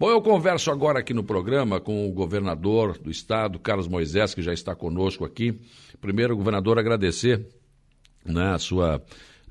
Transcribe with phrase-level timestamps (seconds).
[0.00, 4.40] Bom, eu converso agora aqui no programa com o governador do estado, Carlos Moisés, que
[4.40, 5.60] já está conosco aqui.
[6.00, 7.46] Primeiro, governador, agradecer
[8.24, 9.02] né, a sua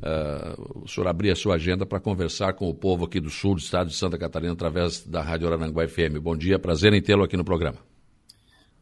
[0.01, 3.53] Uh, o senhor abrir a sua agenda para conversar com o povo aqui do sul
[3.53, 6.21] do estado de Santa Catarina através da Rádio Arananguá FM.
[6.21, 7.79] Bom dia, prazer em tê-lo aqui no programa.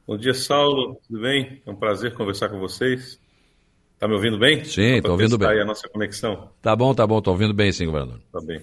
[0.05, 1.01] Bom dia, Saulo.
[1.07, 1.59] Tudo bem?
[1.65, 3.19] É um prazer conversar com vocês.
[3.95, 4.63] Está me ouvindo bem?
[4.63, 5.47] Sim, estou ouvindo bem.
[5.47, 6.51] aí a nossa conexão.
[6.61, 8.21] Tá bom, tá bom, estou ouvindo bem sim, governador.
[8.31, 8.61] Tá bem.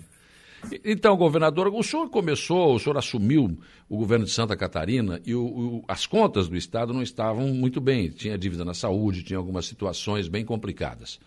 [0.84, 3.58] Então, governador, o senhor começou, o senhor assumiu
[3.88, 7.80] o governo de Santa Catarina e o, o, as contas do Estado não estavam muito
[7.80, 8.08] bem.
[8.10, 11.18] Tinha dívida na saúde, tinha algumas situações bem complicadas.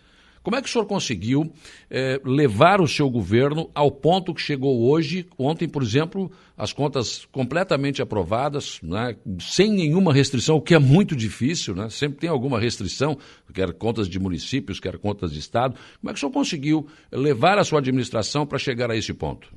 [0.47, 1.51] Como é que o senhor conseguiu
[1.91, 5.27] eh, levar o seu governo ao ponto que chegou hoje?
[5.37, 11.17] Ontem, por exemplo, as contas completamente aprovadas, né, sem nenhuma restrição, o que é muito
[11.17, 11.89] difícil, né?
[11.89, 13.17] sempre tem alguma restrição,
[13.53, 15.75] quer contas de municípios, quer contas de Estado.
[15.99, 19.53] Como é que o senhor conseguiu levar a sua administração para chegar a esse ponto?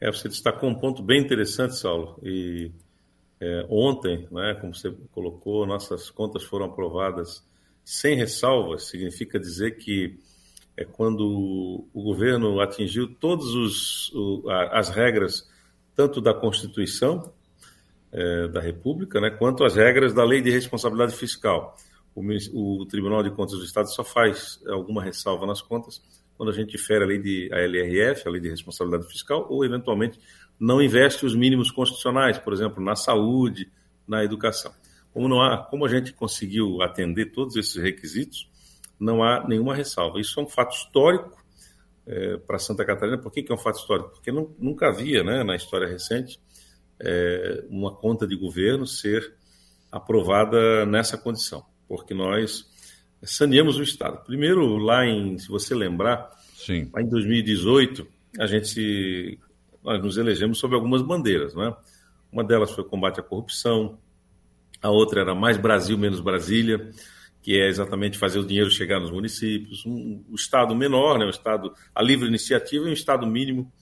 [0.00, 2.18] É, você destacou um ponto bem interessante, Saulo.
[2.24, 2.72] E
[3.40, 7.44] é, ontem, né, como você colocou, nossas contas foram aprovadas
[7.84, 10.18] sem ressalvas significa dizer que
[10.76, 13.46] é quando o governo atingiu todas
[14.72, 15.48] as regras,
[15.94, 17.32] tanto da Constituição
[18.10, 21.76] é, da República, né, quanto as regras da Lei de Responsabilidade Fiscal.
[22.14, 22.22] O,
[22.52, 26.02] o, Tribunal de Contas do Estado só faz alguma ressalva nas contas
[26.36, 29.64] quando a gente difere a lei de a LRF, a Lei de Responsabilidade Fiscal, ou
[29.64, 30.18] eventualmente
[30.58, 33.70] não investe os mínimos constitucionais, por exemplo, na saúde,
[34.06, 34.72] na educação.
[35.12, 38.50] Como, não há, como a gente conseguiu atender todos esses requisitos,
[38.98, 40.20] não há nenhuma ressalva.
[40.20, 41.36] Isso é um fato histórico
[42.06, 43.18] é, para Santa Catarina.
[43.18, 44.10] Por que, que, é um fato histórico?
[44.10, 46.40] Porque não, nunca havia, né, na história recente,
[47.00, 49.34] é, uma conta de governo ser
[49.90, 52.66] aprovada nessa condição, porque nós
[53.22, 54.24] saneamos o Estado.
[54.24, 56.88] Primeiro, lá em, se você lembrar, Sim.
[56.92, 58.06] lá em 2018,
[58.38, 59.38] a gente,
[59.82, 61.74] nós nos elegemos sob algumas bandeiras, né?
[62.32, 63.98] Uma delas foi o combate à corrupção,
[64.82, 66.90] a outra era Mais Brasil, Menos Brasília,
[67.40, 71.30] que é exatamente fazer o dinheiro chegar nos municípios, um, um Estado menor, né, um
[71.30, 73.72] Estado, a livre iniciativa e um Estado mínimo,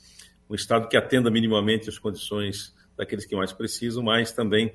[0.49, 4.75] um Estado que atenda minimamente as condições daqueles que mais precisam, mas também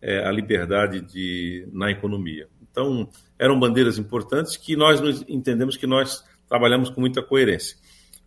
[0.00, 2.48] é, a liberdade de, na economia.
[2.70, 3.08] Então,
[3.38, 7.76] eram bandeiras importantes que nós entendemos que nós trabalhamos com muita coerência.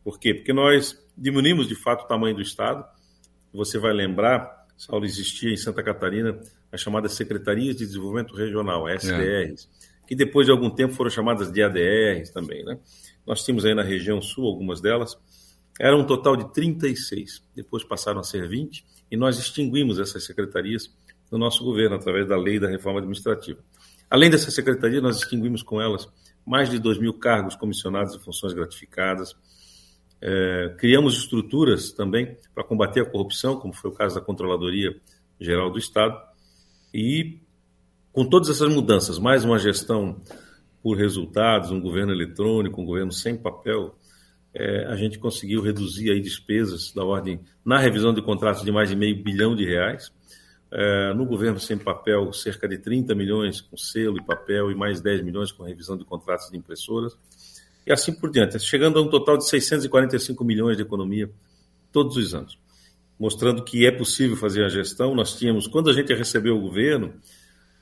[0.03, 0.33] Por quê?
[0.33, 2.83] Porque nós diminuímos, de fato, o tamanho do Estado.
[3.53, 6.39] Você vai lembrar, Saulo, existia em Santa Catarina
[6.71, 10.07] as chamadas Secretarias de Desenvolvimento Regional, SDRs, é.
[10.07, 12.63] que depois de algum tempo foram chamadas de ADRs também.
[12.63, 12.77] Né?
[13.25, 15.17] Nós tínhamos aí na região sul algumas delas,
[15.79, 20.93] era um total de 36, depois passaram a ser 20, e nós extinguimos essas secretarias
[21.31, 23.59] no nosso governo, através da lei da reforma administrativa.
[24.09, 26.07] Além dessas secretarias, nós extinguimos com elas
[26.45, 29.35] mais de 2 mil cargos comissionados e funções gratificadas,
[30.21, 34.99] é, criamos estruturas também para combater a corrupção, como foi o caso da Controladoria
[35.39, 36.19] Geral do Estado,
[36.93, 37.39] e
[38.11, 40.21] com todas essas mudanças, mais uma gestão
[40.81, 43.95] por resultados, um governo eletrônico, um governo sem papel,
[44.53, 48.89] é, a gente conseguiu reduzir aí despesas da ordem, na revisão de contratos, de mais
[48.89, 50.11] de meio bilhão de reais.
[50.71, 55.01] É, no governo sem papel, cerca de 30 milhões com selo e papel e mais
[55.01, 57.17] 10 milhões com revisão de contratos de impressoras.
[57.85, 61.29] E assim por diante, chegando a um total de 645 milhões de economia
[61.91, 62.57] todos os anos
[63.19, 65.13] mostrando que é possível fazer a gestão.
[65.13, 67.13] Nós tínhamos, quando a gente recebeu o governo,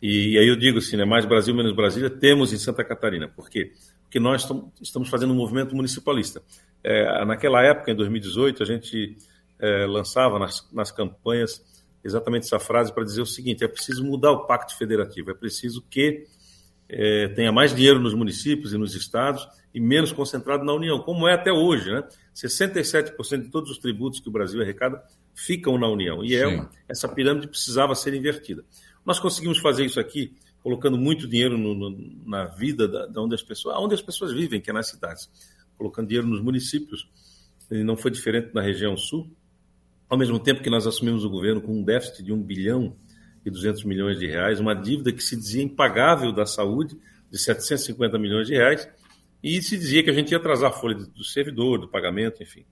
[0.02, 3.28] e aí eu digo assim, né, mais Brasil, menos Brasília, temos em Santa Catarina.
[3.28, 3.72] Por quê?
[4.04, 4.48] Porque nós
[4.82, 6.42] estamos fazendo um movimento municipalista.
[6.84, 9.18] É, naquela época, em 2018, a gente
[9.60, 11.62] é, lançava nas, nas campanhas
[12.04, 15.84] exatamente essa frase para dizer o seguinte: é preciso mudar o pacto federativo, é preciso
[15.90, 16.26] que
[16.88, 21.28] é, tenha mais dinheiro nos municípios e nos estados e menos concentrado na União, como
[21.28, 21.92] é até hoje.
[21.92, 22.04] Né?
[22.34, 25.04] 67% de todos os tributos que o Brasil arrecada
[25.38, 26.26] ficam na União.
[26.26, 28.66] E é uma, essa pirâmide precisava ser invertida.
[29.06, 33.36] Nós conseguimos fazer isso aqui colocando muito dinheiro no, no, na vida da, da, onde
[33.36, 35.30] as pessoas, onde as pessoas vivem, que é nas cidades,
[35.78, 37.08] colocando dinheiro nos municípios.
[37.70, 39.30] E não foi diferente na região sul.
[40.10, 42.96] Ao mesmo tempo que nós assumimos o governo com um déficit de 1 bilhão
[43.46, 46.98] e 200 milhões de reais, uma dívida que se dizia impagável da saúde,
[47.30, 48.90] de 750 milhões de reais,
[49.44, 52.66] e se dizia que a gente ia atrasar a folha do servidor, do pagamento, enfim.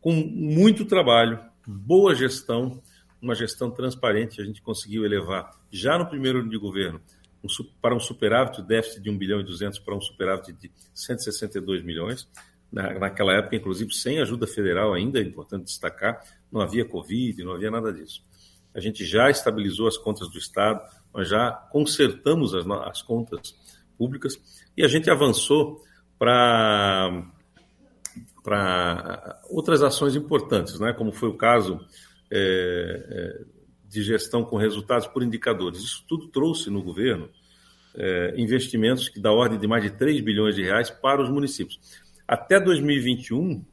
[0.00, 2.82] Com muito trabalho, boa gestão,
[3.20, 7.00] uma gestão transparente, a gente conseguiu elevar já no primeiro ano de governo
[7.42, 7.48] um,
[7.80, 11.82] para um superávit, o déficit de 1 bilhão e 200 para um superávit de 162
[11.84, 12.28] milhões.
[12.70, 17.52] Na, naquela época, inclusive, sem ajuda federal ainda, é importante destacar, não havia Covid, não
[17.52, 18.24] havia nada disso.
[18.74, 20.80] A gente já estabilizou as contas do Estado,
[21.12, 23.54] nós já consertamos as, as contas
[23.98, 24.34] públicas
[24.76, 25.82] e a gente avançou
[26.18, 27.30] para
[28.42, 30.92] para outras ações importantes, né?
[30.92, 31.80] como foi o caso
[32.30, 33.44] é, é,
[33.88, 35.80] de gestão com resultados por indicadores.
[35.80, 37.28] Isso tudo trouxe no governo
[37.94, 41.78] é, investimentos que da ordem de mais de 3 bilhões de reais para os municípios.
[42.26, 43.64] Até 2021,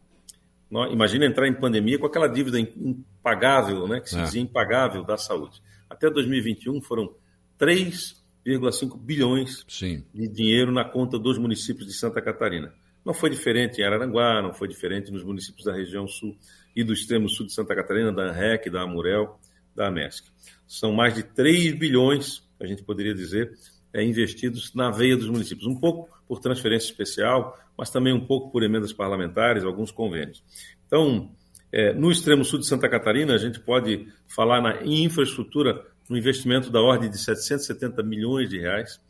[0.91, 4.23] imagina entrar em pandemia com aquela dívida impagável, né, que se é.
[4.23, 5.61] dizia impagável da saúde.
[5.89, 7.15] Até 2021 foram
[7.57, 10.03] 3,5 bilhões Sim.
[10.13, 12.73] de dinheiro na conta dos municípios de Santa Catarina.
[13.09, 16.37] Não foi diferente em Araranguá, não foi diferente nos municípios da região sul
[16.75, 19.39] e do extremo sul de Santa Catarina, da ANREC, da Amurel,
[19.75, 20.27] da AMESC.
[20.67, 23.51] São mais de 3 bilhões, a gente poderia dizer,
[23.91, 25.65] é, investidos na veia dos municípios.
[25.65, 30.43] Um pouco por transferência especial, mas também um pouco por emendas parlamentares, alguns convênios.
[30.85, 31.31] Então,
[31.71, 36.69] é, no extremo sul de Santa Catarina, a gente pode falar na infraestrutura, no investimento
[36.69, 39.01] da ordem de 770 milhões de reais,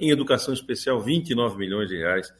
[0.00, 2.32] em educação especial, 29 milhões de reais.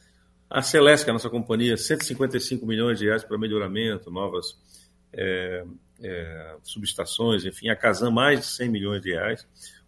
[0.55, 4.57] A Celeste, a nossa companhia, 155 milhões de reais para melhoramento, novas
[5.11, 5.65] é,
[6.01, 9.45] é, subestações, enfim, a Casan, mais de 100 milhões de reais,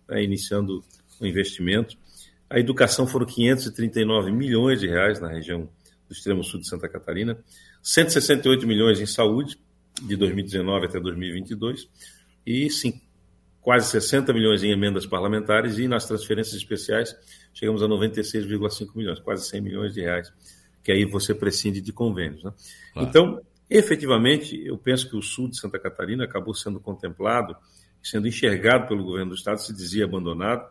[0.10, 0.84] né, iniciando
[1.22, 1.98] o investimento.
[2.50, 5.70] A educação foram 539 milhões de reais na região
[6.06, 7.42] do extremo sul de Santa Catarina,
[7.82, 9.58] 168 milhões em saúde,
[10.02, 11.88] de 2019 até 2022,
[12.46, 13.02] e sim,
[13.62, 17.16] quase 60 milhões em emendas parlamentares, e nas transferências especiais
[17.54, 20.30] chegamos a 96,5 milhões, quase 100 milhões de reais,
[20.88, 22.42] que aí você prescinde de convênios.
[22.42, 22.54] Né?
[22.94, 23.10] Claro.
[23.10, 27.58] Então, efetivamente, eu penso que o sul de Santa Catarina acabou sendo contemplado,
[28.02, 30.66] sendo enxergado pelo governo do Estado, se dizia abandonado,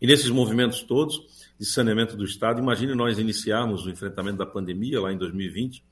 [0.00, 1.20] e nesses movimentos todos
[1.56, 5.84] de saneamento do Estado, imagine nós iniciarmos o enfrentamento da pandemia lá em 2020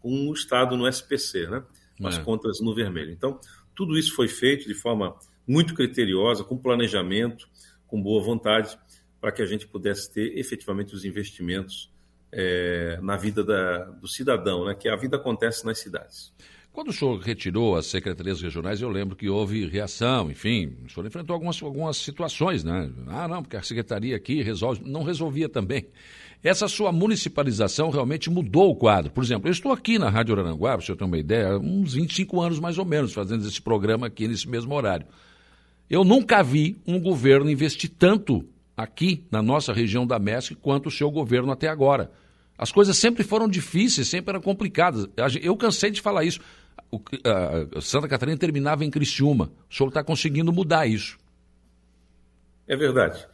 [0.00, 1.62] com o Estado no SPC, né?
[1.98, 2.22] com as é.
[2.22, 3.10] contas no vermelho.
[3.10, 3.38] Então,
[3.76, 5.14] tudo isso foi feito de forma
[5.46, 7.46] muito criteriosa, com planejamento,
[7.86, 8.78] com boa vontade,
[9.20, 11.92] para que a gente pudesse ter efetivamente os investimentos
[12.32, 14.74] é, na vida da, do cidadão, né?
[14.74, 16.32] que a vida acontece nas cidades.
[16.72, 21.06] Quando o senhor retirou as secretarias regionais, eu lembro que houve reação, enfim, o senhor
[21.06, 22.90] enfrentou algumas, algumas situações, né?
[23.08, 25.86] Ah, não, porque a secretaria aqui resolve, não resolvia também.
[26.42, 29.12] Essa sua municipalização realmente mudou o quadro.
[29.12, 31.92] Por exemplo, eu estou aqui na Rádio Aranguá, para o senhor ter uma ideia, uns
[31.92, 35.06] 25 anos mais ou menos, fazendo esse programa aqui nesse mesmo horário.
[35.90, 40.90] Eu nunca vi um governo investir tanto aqui na nossa região da MESC quanto o
[40.90, 42.10] seu governo até agora.
[42.62, 45.08] As coisas sempre foram difíceis, sempre eram complicadas.
[45.42, 46.40] Eu cansei de falar isso
[46.92, 47.00] o,
[47.74, 49.50] a Santa Catarina terminava em Criciúma.
[49.70, 51.18] O senhor está conseguindo mudar isso.
[52.68, 53.26] É verdade.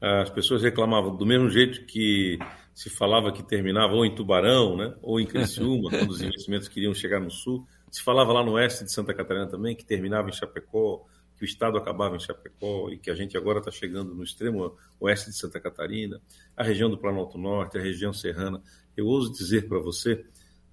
[0.00, 2.38] As pessoas reclamavam do mesmo jeito que
[2.74, 6.92] se falava que terminava ou em Tubarão, né, ou em Criciúma, quando os investimentos queriam
[6.92, 7.66] chegar no sul.
[7.90, 11.06] Se falava lá no oeste de Santa Catarina também que terminava em Chapecó,
[11.36, 14.76] que o estado acabava em Chapecó e que a gente agora está chegando no extremo
[14.98, 16.20] oeste de Santa Catarina,
[16.56, 18.62] a região do Planalto Norte, a região serrana.
[18.96, 20.24] Eu ouso dizer para você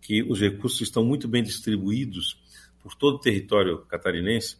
[0.02, 2.42] que os recursos estão muito bem distribuídos
[2.82, 4.58] por todo o território catarinense,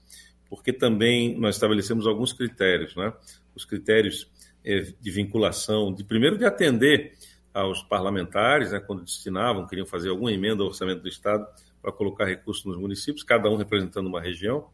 [0.50, 3.14] porque também nós estabelecemos alguns critérios, né?
[3.56, 4.30] Os critérios
[4.64, 7.14] é, de vinculação, de primeiro de atender
[7.54, 11.46] aos parlamentares, né, quando destinavam, queriam fazer alguma emenda ao orçamento do Estado
[11.82, 14.70] para colocar recursos nos municípios, cada um representando uma região.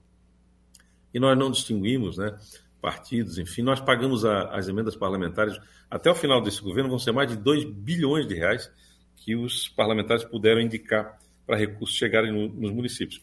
[1.14, 2.38] E nós não distinguimos, né,
[2.82, 5.60] partidos, enfim, nós pagamos a, as emendas parlamentares.
[5.90, 8.72] Até o final desse governo vão ser mais de 2 bilhões de reais
[9.16, 13.22] que os parlamentares puderam indicar para recursos chegarem no, nos municípios.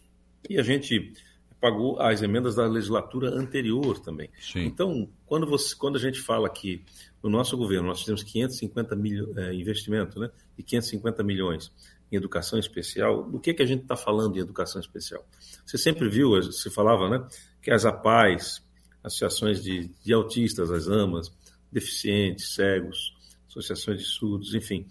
[0.49, 1.13] E a gente
[1.61, 4.29] pagou as emendas da legislatura anterior também.
[4.41, 4.65] Sim.
[4.65, 6.83] Então, quando, você, quando a gente fala que
[7.23, 11.73] no nosso governo nós temos 550 milhões é, investimento, né, e 550 milhões
[12.11, 15.27] em educação especial, do que, que a gente está falando em educação especial?
[15.65, 17.27] Você sempre viu, se falava, né,
[17.61, 18.63] que as APAES,
[19.03, 21.33] associações de, de autistas, as AMAs,
[21.71, 23.15] deficientes, cegos,
[23.49, 24.87] associações de surdos, enfim,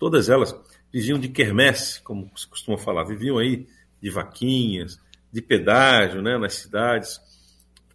[0.00, 0.58] Todas elas
[0.90, 3.68] viviam de quermesse, como se costuma falar, viviam aí
[4.00, 4.98] de vaquinhas,
[5.30, 7.20] de pedágio né, nas cidades.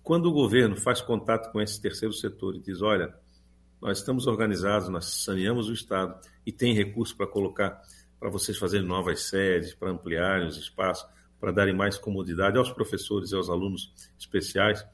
[0.03, 3.12] Quando o governo faz contato com esse terceiro setor e diz: olha,
[3.82, 6.15] nós estamos organizados, nós saneamos o Estado
[6.46, 7.82] e tem recurso para colocar,
[8.19, 11.07] para vocês fazerem novas sedes, para ampliarem os espaços,
[11.39, 14.86] para darem mais comodidade aos professores e aos alunos especiais.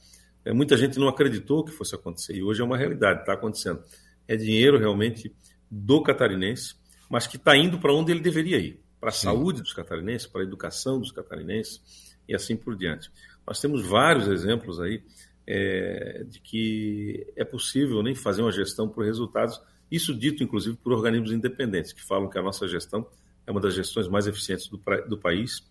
[0.43, 3.83] É, muita gente não acreditou que fosse acontecer e hoje é uma realidade, está acontecendo.
[4.27, 5.33] É dinheiro realmente
[5.69, 9.73] do catarinense mas que está indo para onde ele deveria ir para a saúde dos
[9.73, 13.11] catarinenses, para a educação dos catarinenses e assim por diante.
[13.45, 15.03] Nós temos vários exemplos aí
[15.45, 19.61] é, de que é possível nem fazer uma gestão por resultados,
[19.91, 23.05] isso dito inclusive por organismos independentes, que falam que a nossa gestão
[23.45, 25.63] é uma das gestões mais eficientes do, do país.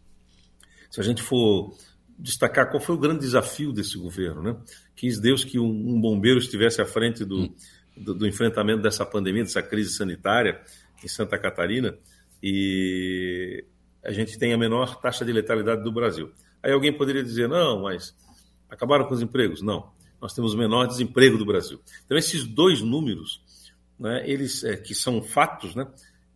[0.91, 1.75] Se a gente for
[2.19, 4.57] destacar qual foi o grande desafio desse governo, né?
[4.95, 7.53] Quis Deus que um, um bombeiro estivesse à frente do,
[7.97, 10.61] do, do enfrentamento dessa pandemia, dessa crise sanitária,
[11.03, 11.97] em Santa Catarina,
[12.43, 13.65] e
[14.05, 16.31] a gente tem a menor taxa de letalidade do Brasil.
[16.63, 18.15] Aí alguém poderia dizer, não, mas
[18.69, 19.63] acabaram com os empregos.
[19.63, 21.81] Não, nós temos o menor desemprego do Brasil.
[22.05, 23.43] Então, esses dois números,
[24.01, 25.87] né, eles, é, que são fatos, né,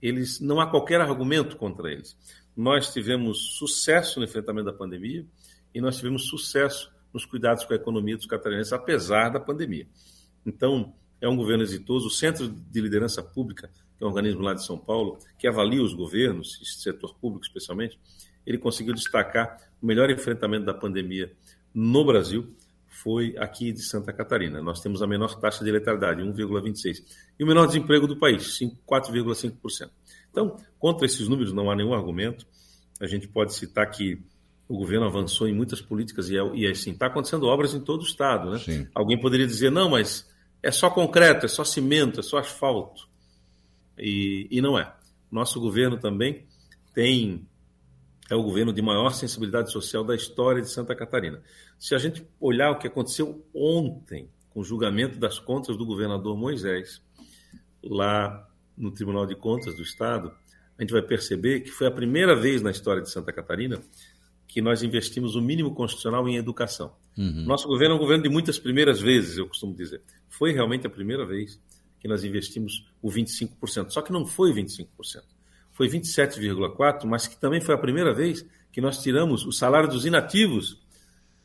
[0.01, 2.15] eles não há qualquer argumento contra eles.
[2.55, 5.27] Nós tivemos sucesso no enfrentamento da pandemia
[5.75, 9.89] e nós tivemos sucesso nos cuidados com a economia dos catarinenses, apesar da pandemia.
[10.45, 12.09] Então, é um governo exitoso.
[12.09, 15.83] O Centro de Liderança Pública, que é um organismo lá de São Paulo, que avalia
[15.83, 17.99] os governos, setor público especialmente,
[18.47, 21.33] ele conseguiu destacar o melhor enfrentamento da pandemia
[21.73, 22.55] no Brasil
[23.03, 24.63] foi aqui de Santa Catarina.
[24.63, 27.03] Nós temos a menor taxa de letalidade, 1,26%,
[27.39, 29.91] e o menor desemprego do país, 4,5%.
[30.31, 32.47] Então, contra esses números não há nenhum argumento.
[33.01, 34.23] A gente pode citar que
[34.69, 37.81] o governo avançou em muitas políticas e, é, e é assim, está acontecendo obras em
[37.81, 38.51] todo o estado.
[38.51, 38.59] Né?
[38.59, 38.89] Sim.
[38.95, 40.31] Alguém poderia dizer, não, mas
[40.63, 43.09] é só concreto, é só cimento, é só asfalto.
[43.99, 44.93] E, e não é.
[45.31, 46.47] Nosso governo também
[46.95, 47.47] tem
[48.31, 51.43] é o governo de maior sensibilidade social da história de Santa Catarina.
[51.79, 56.37] Se a gente olhar o que aconteceu ontem com o julgamento das contas do governador
[56.37, 57.03] Moisés,
[57.83, 60.33] lá no Tribunal de Contas do Estado,
[60.79, 63.81] a gente vai perceber que foi a primeira vez na história de Santa Catarina
[64.49, 66.95] que nós investimos o mínimo constitucional em educação.
[67.19, 67.45] Uhum.
[67.45, 70.01] Nosso governo é um governo de muitas primeiras vezes, eu costumo dizer.
[70.29, 71.61] Foi realmente a primeira vez
[72.01, 73.91] que nós investimos o 25%.
[73.91, 74.89] Só que não foi 25%
[75.75, 80.07] foi 27,4%, mas que também foi a primeira vez que nós tiramos o salário dos
[80.07, 80.83] inativos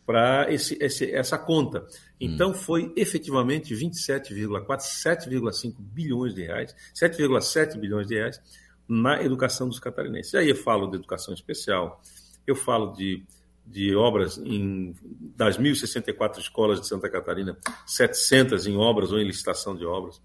[0.06, 1.86] para essa conta.
[2.20, 2.54] Então, hum.
[2.56, 8.42] foi efetivamente 27,4, 7,5 bilhões de reais, 7,7 bilhões de reais
[8.88, 10.34] na educação dos catarinenses.
[10.34, 12.02] E aí eu falo de educação especial,
[12.48, 13.24] eu falo de,
[13.66, 14.96] de obras em,
[15.36, 17.56] das 1.064 escolas de Santa Catarina,
[17.86, 20.20] 700 em obras ou em licitação de obras.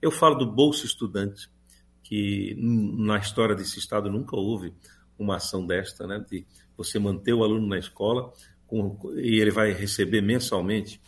[0.00, 1.50] Eu falo do Bolsa Estudante,
[2.08, 4.72] que na história desse Estado nunca houve
[5.18, 6.46] uma ação desta, né, de
[6.76, 8.32] você manter o aluno na escola
[8.64, 11.00] com, e ele vai receber mensalmente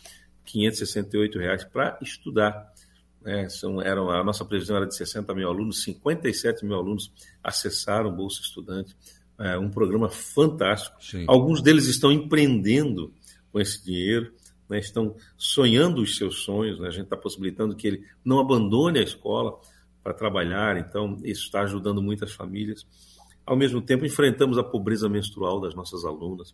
[0.43, 2.73] 568 reais para estudar.
[3.21, 8.09] Né, são, eram, a nossa previsão era de 60 mil alunos, 57 mil alunos acessaram
[8.09, 8.93] o Bolsa Estudante,
[9.37, 11.01] é um programa fantástico.
[11.01, 11.23] Sim.
[11.29, 13.13] Alguns deles estão empreendendo
[13.53, 14.33] com esse dinheiro,
[14.69, 18.99] né, estão sonhando os seus sonhos, né, a gente está possibilitando que ele não abandone
[18.99, 19.57] a escola,
[20.03, 22.85] para trabalhar, então isso está ajudando muitas famílias.
[23.45, 26.53] Ao mesmo tempo, enfrentamos a pobreza menstrual das nossas alunas,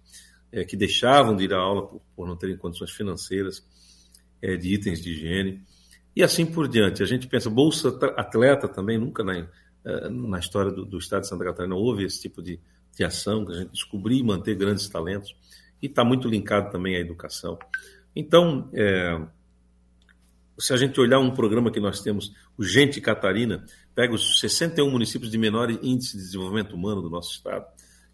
[0.52, 3.64] é, que deixavam de ir à aula por, por não terem condições financeiras
[4.42, 5.62] é, de itens de higiene.
[6.16, 7.04] E assim por diante.
[7.04, 9.48] A gente pensa, Bolsa Atleta também, nunca na,
[9.84, 12.60] é, na história do, do, Estado de Santa Catarina houve esse tipo de,
[12.96, 15.36] de ação, que a gente descobrir e manter grandes talentos.
[15.82, 17.60] E está muito linkado também à educação.
[18.16, 19.22] Então, é,
[20.58, 24.90] se a gente olhar um programa que nós temos, o Gente Catarina, pega os 61
[24.90, 27.66] municípios de menor índice de desenvolvimento humano do nosso estado,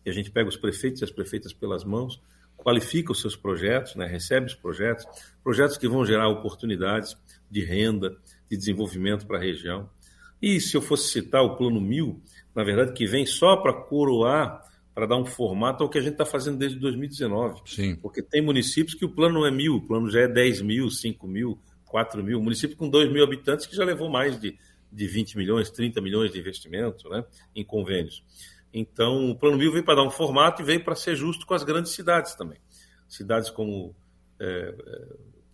[0.06, 2.22] e a gente pega os prefeitos e as prefeitas pelas mãos,
[2.58, 5.06] qualifica os seus projetos, né, recebe os projetos,
[5.44, 7.16] projetos que vão gerar oportunidades
[7.50, 8.16] de renda,
[8.50, 9.90] de desenvolvimento para a região.
[10.42, 12.22] E se eu fosse citar o Plano Mil,
[12.56, 14.62] na verdade, que vem só para coroar,
[14.94, 17.62] para dar um formato ao que a gente está fazendo desde 2019.
[17.66, 17.96] Sim.
[17.96, 20.90] Porque tem municípios que o plano não é mil, o plano já é 10 mil,
[20.90, 21.60] 5 mil,
[21.92, 24.58] 4 mil, município com 2 mil habitantes que já levou mais de,
[24.90, 28.24] de 20 milhões, 30 milhões de investimento né, em convênios.
[28.74, 31.54] Então, o Plano Mil veio para dar um formato e veio para ser justo com
[31.54, 32.58] as grandes cidades também.
[33.10, 33.94] Cidades como
[34.40, 34.74] é,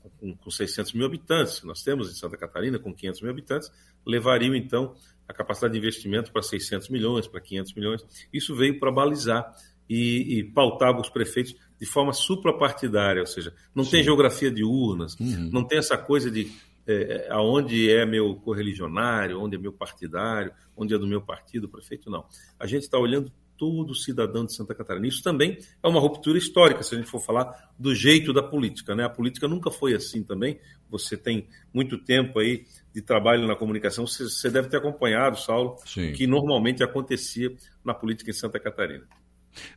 [0.06, 3.72] é com, com 600 mil habitantes, nós temos em Santa Catarina, com 500 mil habitantes,
[4.06, 4.96] levariam então
[5.28, 8.06] a capacidade de investimento para 600 milhões, para 500 milhões.
[8.32, 9.52] Isso veio para balizar
[9.90, 13.92] e, e pautar os prefeitos de forma suprapartidária, ou seja, não Sim.
[13.92, 15.50] tem geografia de urnas, uhum.
[15.52, 16.52] não tem essa coisa de
[16.88, 21.68] é, é, aonde é meu correligionário, onde é meu partidário, onde é do meu partido,
[21.68, 22.26] prefeito, não.
[22.58, 25.08] A gente está olhando todo cidadão de Santa Catarina.
[25.08, 28.96] Isso também é uma ruptura histórica, se a gente for falar do jeito da política.
[28.96, 29.04] Né?
[29.04, 30.60] A política nunca foi assim também.
[30.90, 36.14] Você tem muito tempo aí de trabalho na comunicação, você deve ter acompanhado, Saulo, Sim.
[36.14, 37.54] que normalmente acontecia
[37.84, 39.06] na política em Santa Catarina.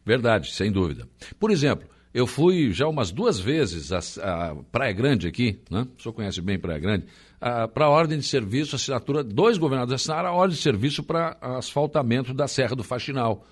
[0.05, 1.09] Verdade, sem dúvida.
[1.39, 5.87] Por exemplo, eu fui já umas duas vezes a, Praia Grande aqui, né?
[5.97, 7.07] o senhor conhece bem Praia Grande,
[7.39, 12.35] para a ordem de serviço, assinatura, dois governadores assinaram a ordem de serviço para asfaltamento
[12.35, 13.47] da Serra do Faxinal.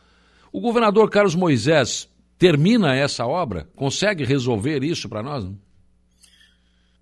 [0.53, 3.69] O governador Carlos Moisés termina essa obra?
[3.77, 5.49] Consegue resolver isso para nós?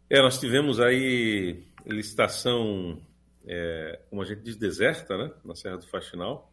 [0.09, 3.01] É, nós tivemos aí licitação,
[3.47, 5.31] é, como a gente diz, deserta, né?
[5.45, 6.53] na Serra do Faxinal.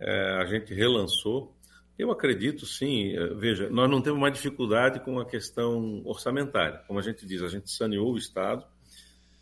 [0.00, 1.54] É, a gente relançou
[1.98, 3.12] eu acredito, sim.
[3.12, 6.78] Eh, veja, nós não temos mais dificuldade com a questão orçamentária.
[6.86, 8.64] Como a gente diz, a gente saneou o Estado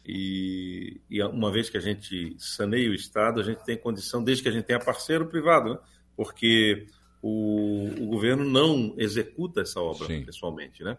[0.05, 4.43] e, e uma vez que a gente saneia o Estado, a gente tem condição, desde
[4.43, 5.79] que a gente tenha parceiro privado, né?
[6.17, 6.87] porque
[7.21, 10.25] o, o governo não executa essa obra Sim.
[10.25, 10.97] pessoalmente, né?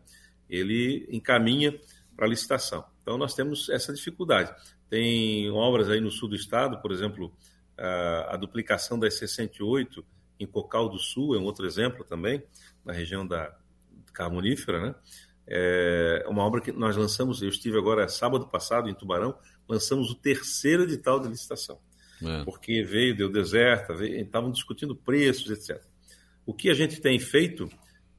[0.47, 1.77] Ele encaminha
[2.15, 2.85] para licitação.
[3.01, 4.53] Então nós temos essa dificuldade.
[4.89, 7.33] Tem obras aí no sul do estado, por exemplo,
[7.77, 10.03] a, a duplicação da E68
[10.39, 12.43] em Cocal do Sul é um outro exemplo também,
[12.85, 13.55] na região da
[14.13, 14.95] Carbonífera, né?
[15.49, 20.15] É uma obra que nós lançamos, eu estive agora sábado passado em Tubarão, lançamos o
[20.15, 21.79] terceiro edital de licitação.
[22.21, 22.43] É.
[22.43, 25.81] Porque veio, deu deserta, veio, estavam discutindo preços, etc.
[26.45, 27.69] O que a gente tem feito,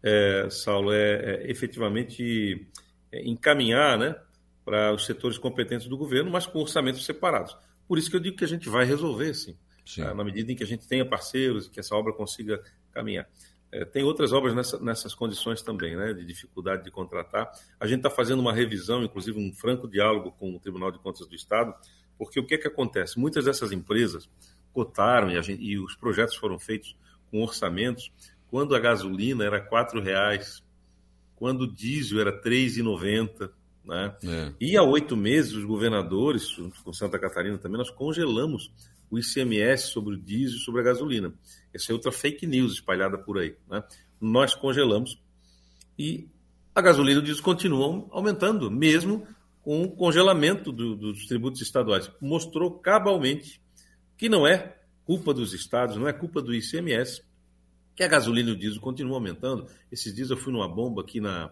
[0.02, 2.66] é, Saulo, é, é efetivamente
[3.12, 4.16] é, encaminhar né,
[4.64, 7.56] para os setores competentes do governo, mas com orçamentos separados.
[7.86, 9.56] Por isso que eu digo que a gente vai resolver, sim.
[9.96, 10.14] Tá?
[10.14, 13.28] na medida em que a gente tenha parceiros e que essa obra consiga caminhar.
[13.70, 17.50] É, tem outras obras nessa, nessas condições também, né, de dificuldade de contratar.
[17.78, 21.26] A gente está fazendo uma revisão, inclusive um franco diálogo com o Tribunal de Contas
[21.26, 21.74] do Estado,
[22.16, 23.18] porque o que é que acontece?
[23.18, 24.28] Muitas dessas empresas
[24.72, 26.96] cotaram e, gente, e os projetos foram feitos
[27.30, 28.10] com orçamentos
[28.48, 30.62] quando a gasolina era R$ reais,
[31.36, 33.50] quando o diesel era R$ 3,90.
[33.84, 34.16] Né?
[34.24, 34.52] É.
[34.60, 38.72] E há oito meses, os governadores, com Santa Catarina também, nós congelamos
[39.10, 41.32] o ICMS sobre o diesel sobre a gasolina.
[41.72, 43.56] Essa é outra fake news espalhada por aí.
[43.68, 43.82] Né?
[44.20, 45.20] Nós congelamos
[45.98, 46.28] e
[46.74, 49.26] a gasolina e o diesel continuam aumentando, mesmo
[49.62, 52.10] com o congelamento do, dos tributos estaduais.
[52.20, 53.60] Mostrou cabalmente
[54.16, 57.22] que não é culpa dos estados, não é culpa do ICMS,
[57.94, 59.66] que a gasolina e o diesel continuam aumentando.
[59.90, 61.50] Esses dias eu fui numa bomba aqui na,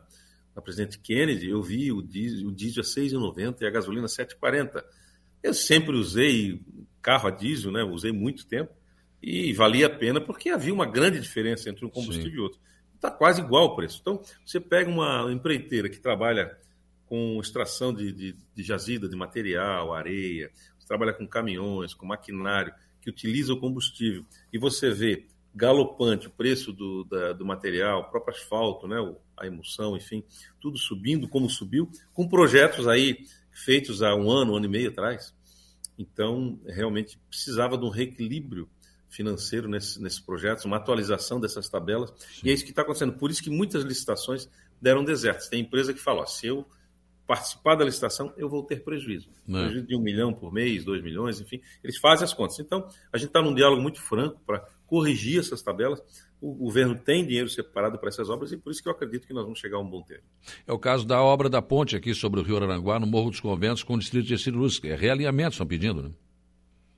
[0.54, 4.08] na Presidente Kennedy, eu vi o diesel, o diesel a 6,90 e a gasolina a
[4.08, 4.84] 7,40.
[5.42, 6.60] Eu sempre usei
[7.06, 7.84] carro a diesel, né?
[7.84, 8.72] Usei muito tempo
[9.22, 12.36] e valia a pena porque havia uma grande diferença entre um combustível Sim.
[12.36, 12.60] e outro.
[12.96, 14.00] Está quase igual o preço.
[14.00, 16.58] Então, você pega uma empreiteira que trabalha
[17.06, 22.75] com extração de, de, de jazida, de material, areia, você trabalha com caminhões, com maquinário,
[23.00, 28.10] que utiliza o combustível, e você vê galopante o preço do, da, do material, o
[28.10, 28.96] próprio asfalto, né,
[29.36, 30.25] a emulsão, enfim,
[30.60, 34.90] tudo subindo como subiu, com projetos aí feitos há um ano, um ano e meio
[34.90, 35.36] atrás.
[35.98, 38.68] Então, realmente precisava de um reequilíbrio
[39.09, 42.42] financeiro nesses nesse projetos, uma atualização dessas tabelas, Sim.
[42.44, 43.14] e é isso que está acontecendo.
[43.14, 44.48] Por isso que muitas licitações
[44.80, 45.48] deram desertos.
[45.48, 46.66] Tem empresa que fala, ó, se eu
[47.26, 49.28] participar da licitação, eu vou ter prejuízo.
[49.46, 49.61] Não.
[49.61, 49.62] É.
[49.64, 52.59] Prejuízo de um milhão por mês, dois milhões, enfim, eles fazem as contas.
[52.61, 56.00] Então, a gente está num diálogo muito franco para corrigir essas tabelas.
[56.40, 59.33] O governo tem dinheiro separado para essas obras e por isso que eu acredito que
[59.33, 60.25] nós vamos chegar a um bom termo.
[60.66, 63.40] É o caso da obra da ponte aqui sobre o Rio Aranguá, no Morro dos
[63.40, 64.81] Conventos, com o distrito de Luz.
[64.85, 66.11] É realinhamento, estão pedindo, né?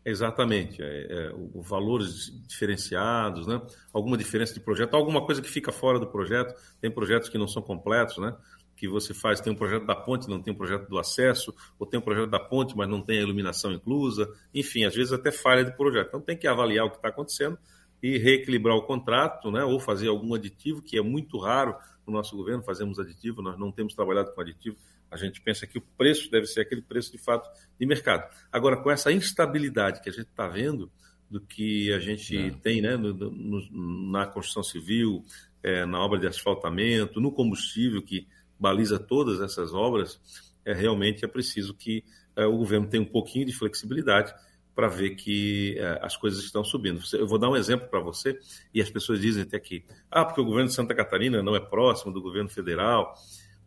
[0.04, 0.82] Exatamente.
[0.82, 3.60] É, é, o, valores diferenciados, né?
[3.92, 6.54] alguma diferença de projeto, alguma coisa que fica fora do projeto.
[6.80, 8.34] Tem projetos que não são completos, né?
[8.78, 11.86] que você faz, tem um projeto da ponte, não tem um projeto do acesso, ou
[11.86, 14.32] tem um projeto da ponte, mas não tem a iluminação inclusa.
[14.54, 16.08] Enfim, às vezes até falha do projeto.
[16.08, 17.58] Então tem que avaliar o que está acontecendo
[18.02, 21.74] e reequilibrar o contrato, né, ou fazer algum aditivo, que é muito raro
[22.06, 24.76] no nosso governo, fazemos aditivo, nós não temos trabalhado com aditivo,
[25.10, 28.28] a gente pensa que o preço deve ser aquele preço de fato de mercado.
[28.52, 30.90] Agora, com essa instabilidade que a gente está vendo,
[31.30, 32.50] do que a gente é.
[32.50, 35.24] tem né, no, no, na construção civil,
[35.62, 38.26] é, na obra de asfaltamento, no combustível que
[38.58, 40.20] baliza todas essas obras,
[40.64, 42.02] é, realmente é preciso que
[42.34, 44.34] é, o governo tenha um pouquinho de flexibilidade
[44.78, 47.02] para ver que é, as coisas estão subindo.
[47.12, 48.38] Eu vou dar um exemplo para você,
[48.72, 51.58] e as pessoas dizem até que, ah, porque o governo de Santa Catarina não é
[51.58, 53.12] próximo do governo federal.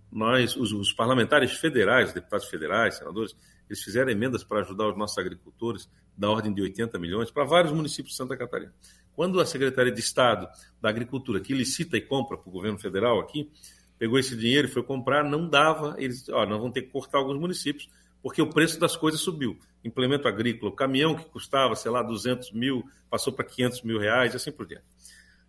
[0.10, 3.36] Nós, os, os parlamentares federais, deputados federais, senadores,
[3.69, 7.74] eles fizeram emendas para ajudar os nossos agricultores da ordem de 80 milhões para vários
[7.74, 8.74] municípios de Santa Catarina.
[9.13, 10.47] Quando a Secretaria de Estado
[10.82, 13.52] da Agricultura, que licita e compra para o governo federal aqui,
[14.00, 17.17] pegou esse dinheiro e foi comprar, não dava, eles, ó, nós vamos ter que cortar
[17.17, 17.89] alguns municípios,
[18.22, 19.58] porque o preço das coisas subiu.
[19.84, 24.34] Implemento agrícola, o caminhão que custava, sei lá, 200 mil, passou para 500 mil reais,
[24.34, 24.86] e assim por diante.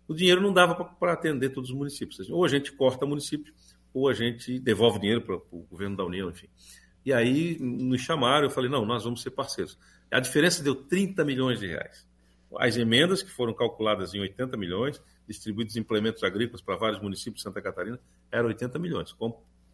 [0.07, 2.29] O dinheiro não dava para atender todos os municípios.
[2.29, 3.53] Ou a gente corta município,
[3.93, 6.47] ou a gente devolve dinheiro para o governo da União, enfim.
[7.05, 9.77] E aí nos chamaram, eu falei, não, nós vamos ser parceiros.
[10.11, 12.07] A diferença deu 30 milhões de reais.
[12.57, 17.37] As emendas, que foram calculadas em 80 milhões, distribuídos em implementos agrícolas para vários municípios
[17.37, 17.99] de Santa Catarina,
[18.31, 19.11] eram 80 milhões,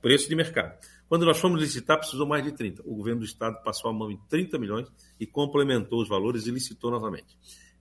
[0.02, 0.78] preço de mercado.
[1.08, 2.84] Quando nós fomos licitar, precisou mais de 30.
[2.86, 4.88] O governo do estado passou a mão em 30 milhões
[5.20, 7.38] e complementou os valores e licitou novamente.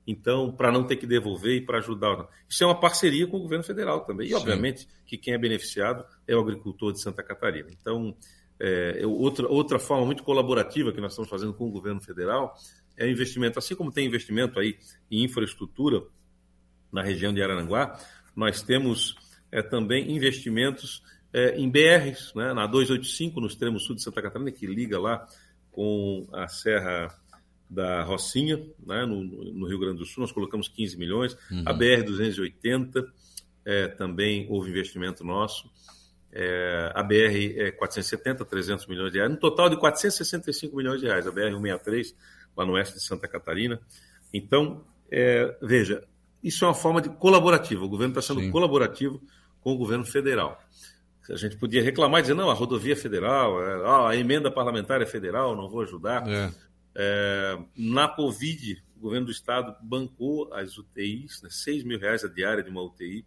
[0.07, 2.27] Então, para não ter que devolver e para ajudar.
[2.49, 4.27] Isso é uma parceria com o governo federal também.
[4.27, 4.37] E, Sim.
[4.37, 7.69] obviamente, que quem é beneficiado é o agricultor de Santa Catarina.
[7.71, 8.17] Então,
[8.59, 12.55] é, outra, outra forma muito colaborativa que nós estamos fazendo com o governo federal
[12.97, 14.77] é o investimento, assim como tem investimento aí
[15.11, 16.03] em infraestrutura
[16.91, 18.01] na região de Araranguá,
[18.35, 19.15] nós temos
[19.53, 24.51] é, também investimentos é, em BRs, né, na 285, no extremo sul de Santa Catarina,
[24.51, 25.27] que liga lá
[25.71, 27.15] com a Serra
[27.69, 31.37] da Rocinha, né, no, no, Rio Grande do Sul, nós colocamos 15 milhões.
[31.51, 31.63] Uhum.
[31.67, 33.05] A BR-280
[33.65, 35.71] é, também houve investimento nosso.
[36.33, 41.07] É, a BR é 470, 300 milhões de reais, no total de 465 milhões de
[41.07, 42.15] reais, a BR-163,
[42.57, 43.81] lá no oeste de Santa Catarina.
[44.33, 46.03] Então, é, veja,
[46.43, 48.51] isso é uma forma de colaborativa, o governo está sendo Sim.
[48.51, 49.23] colaborativo
[49.61, 50.61] com o governo federal.
[51.31, 55.03] A gente podia reclamar e dizer, não, a rodovia é federal, é, a emenda parlamentar
[55.03, 56.27] é federal, não vou ajudar.
[56.29, 56.51] É.
[56.95, 62.29] É, na Covid, o governo do Estado bancou as UTIs, né, 6 mil reais a
[62.29, 63.25] diária de uma UTI,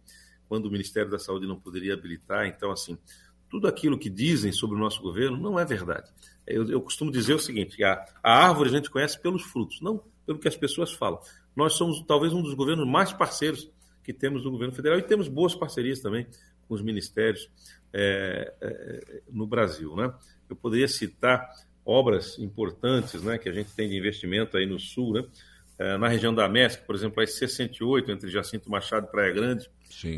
[0.48, 2.46] quando o Ministério da Saúde não poderia habilitar.
[2.46, 2.98] Então, assim,
[3.48, 6.10] tudo aquilo que dizem sobre o nosso governo não é verdade.
[6.46, 10.02] Eu, eu costumo dizer o seguinte: a, a árvore a gente conhece pelos frutos, não
[10.26, 11.20] pelo que as pessoas falam.
[11.54, 13.70] Nós somos talvez um dos governos mais parceiros
[14.02, 16.26] que temos no governo federal e temos boas parcerias também
[16.66, 17.48] com os ministérios
[17.92, 19.94] é, é, no Brasil.
[19.96, 20.12] Né?
[20.48, 21.48] Eu poderia citar
[21.84, 25.24] obras importantes né, que a gente tem de investimento aí no sul, né?
[25.78, 29.68] É, na região da MESC, por exemplo, a S68, entre Jacinto Machado e Praia Grande,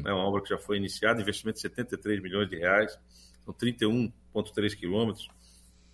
[0.05, 2.99] é uma obra que já foi iniciada, investimento de 73 milhões de reais,
[3.45, 5.29] são 31,3 quilômetros.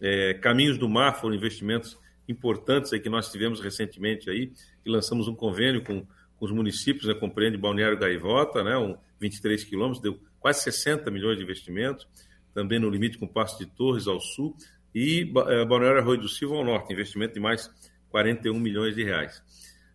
[0.01, 4.51] É, Caminhos do Mar foram investimentos importantes aí que nós tivemos recentemente aí,
[4.85, 9.63] e lançamos um convênio com, com os municípios, né, compreende Balneário Gaivota, né, um 23
[9.63, 12.09] quilômetros, deu quase 60 milhões de investimentos,
[12.53, 14.57] também no limite com Passo de Torres ao sul,
[14.95, 17.71] e é, Balneário Arroio do Silva ao norte, investimento de mais
[18.11, 19.43] 41 milhões de reais.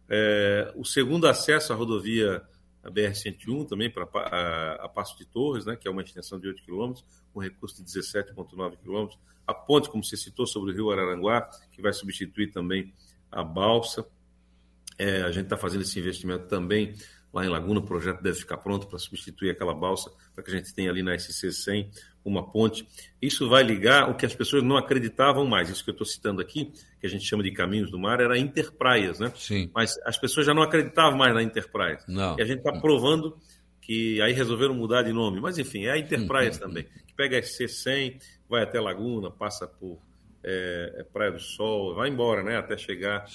[0.07, 2.41] É, o segundo acesso à rodovia
[2.83, 6.63] BR-101, também para a, a Passo de Torres, né, que é uma extensão de 8
[6.63, 7.03] quilômetros,
[7.33, 9.19] com recurso de 17,9 quilômetros.
[9.45, 12.93] A ponte, como você citou, sobre o rio Araranguá, que vai substituir também
[13.31, 14.05] a balsa.
[14.97, 16.95] É, a gente está fazendo esse investimento também
[17.35, 20.55] lá em Laguna, o projeto deve ficar pronto para substituir aquela balsa, para que a
[20.55, 21.89] gente tenha ali na SC100
[22.23, 22.87] uma ponte.
[23.21, 25.69] Isso vai ligar o que as pessoas não acreditavam mais.
[25.69, 28.37] Isso que eu estou citando aqui, que a gente chama de caminhos do mar, era
[28.37, 29.33] Interpraias, né?
[29.35, 29.69] Sim.
[29.75, 32.05] Mas as pessoas já não acreditavam mais na Interpraias.
[32.07, 32.39] Não.
[32.39, 33.37] E a gente está provando
[33.81, 35.41] que aí resolveram mudar de nome.
[35.41, 38.17] Mas enfim, é a Interpraias também, que pega a SC100,
[38.49, 39.99] vai até Laguna, passa por
[40.45, 42.55] é, é Praia do Sol, vai embora, né?
[42.55, 43.25] Até chegar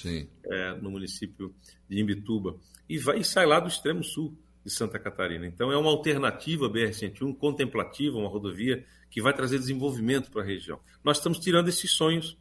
[0.44, 1.52] é, no município
[1.88, 2.56] de Imbituba.
[2.88, 5.46] E, vai, e sai lá do extremo sul de Santa Catarina.
[5.46, 10.78] Então, é uma alternativa BR-101 contemplativa, uma rodovia que vai trazer desenvolvimento para a região.
[11.02, 12.38] Nós estamos tirando esses sonhos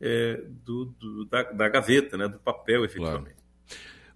[0.00, 3.34] é, do, do, da, da, gaveta, né, do papel, efetivamente.
[3.34, 3.43] Claro.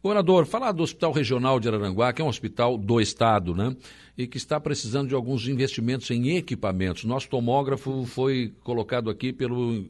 [0.01, 3.77] Governador, falar do Hospital Regional de Araranguá, que é um hospital do Estado, né?
[4.17, 7.05] E que está precisando de alguns investimentos em equipamentos.
[7.05, 9.85] Nosso tomógrafo foi colocado aqui pelo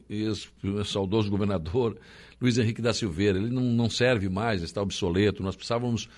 [0.83, 1.95] saudoso governador
[2.41, 3.37] Luiz Henrique da Silveira.
[3.37, 5.43] Ele não, não serve mais, está obsoleto.
[5.43, 6.09] Nós precisávamos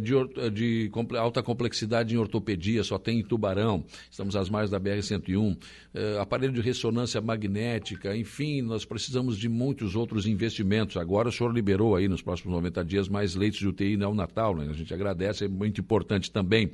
[0.00, 5.56] de, de, alta complexidade em ortopedia, só tem em Tubarão, estamos às margens da BR-101,
[5.94, 10.96] é, aparelho de ressonância magnética, enfim, nós precisamos de muitos outros investimentos.
[10.96, 14.68] Agora o senhor liberou aí nos próximos 90 dias mais leitos de UTI neonatal, né?
[14.70, 16.70] a gente agradece, é muito importante também.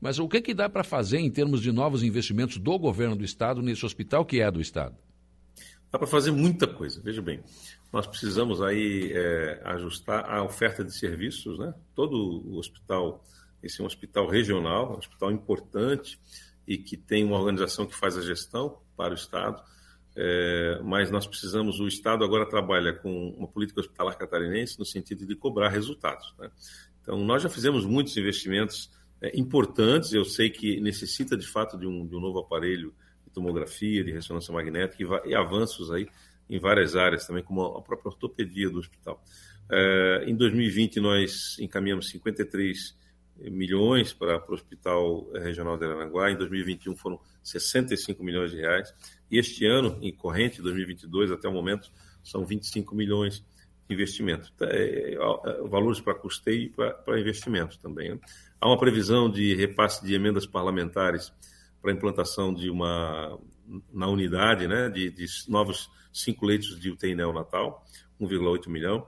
[0.00, 3.24] Mas o que, que dá para fazer em termos de novos investimentos do governo do
[3.24, 4.94] Estado nesse hospital que é do Estado?
[5.90, 7.40] Dá para fazer muita coisa, veja bem
[7.92, 11.72] nós precisamos aí é, ajustar a oferta de serviços, né?
[11.94, 13.24] Todo o hospital,
[13.62, 16.18] esse é um hospital regional, um hospital importante
[16.66, 19.62] e que tem uma organização que faz a gestão para o Estado,
[20.16, 25.26] é, mas nós precisamos, o Estado agora trabalha com uma política hospitalar catarinense no sentido
[25.26, 26.34] de cobrar resultados.
[26.38, 26.50] Né?
[27.02, 31.86] Então, nós já fizemos muitos investimentos é, importantes, eu sei que necessita de fato de
[31.86, 32.94] um, de um novo aparelho
[33.24, 36.08] de tomografia, de ressonância magnética e, e avanços aí
[36.48, 39.22] em várias áreas também, como a própria ortopedia do hospital.
[39.70, 42.96] É, em 2020, nós encaminhamos 53
[43.50, 48.94] milhões para, para o Hospital Regional de Aranaguá, em 2021 foram 65 milhões de reais,
[49.30, 51.90] e este ano, em corrente, 2022, até o momento,
[52.22, 53.44] são 25 milhões
[53.88, 54.52] de investimento.
[54.60, 57.20] É, é, é, valores para custeio e para, para
[57.82, 58.10] também.
[58.10, 58.20] Né?
[58.60, 61.32] Há uma previsão de repasse de emendas parlamentares
[61.82, 63.38] para implantação de uma,
[63.92, 67.84] na unidade, né, de, de novos cinco leitos de UTI neonatal,
[68.20, 69.06] 1,8 milhão.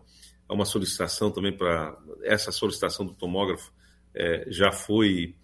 [0.49, 1.97] Há uma solicitação também para.
[2.23, 3.73] Essa solicitação do tomógrafo
[4.14, 5.35] é, já foi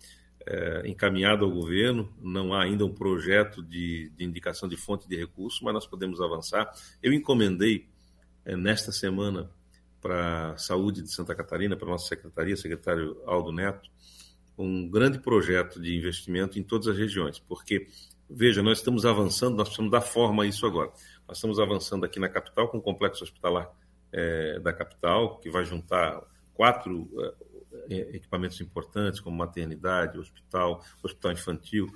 [0.47, 5.17] é, encaminhada ao governo, não há ainda um projeto de, de, indicação de fonte de
[5.17, 6.73] recurso, mas nós podemos avançar.
[7.03, 7.89] Eu encomendei
[8.45, 9.51] é, nesta semana
[10.01, 13.89] para a Saúde de Santa Catarina, para a nossa secretaria, secretário Aldo Neto,
[14.59, 17.87] um grande projeto de investimento em todas as regiões, porque,
[18.29, 20.91] veja, nós estamos avançando, nós precisamos dar forma a isso agora.
[21.33, 23.71] Nós estamos avançando aqui na capital com o complexo hospitalar
[24.13, 26.21] é, da capital, que vai juntar
[26.53, 27.09] quatro
[27.89, 31.87] é, equipamentos importantes, como maternidade, hospital, hospital infantil,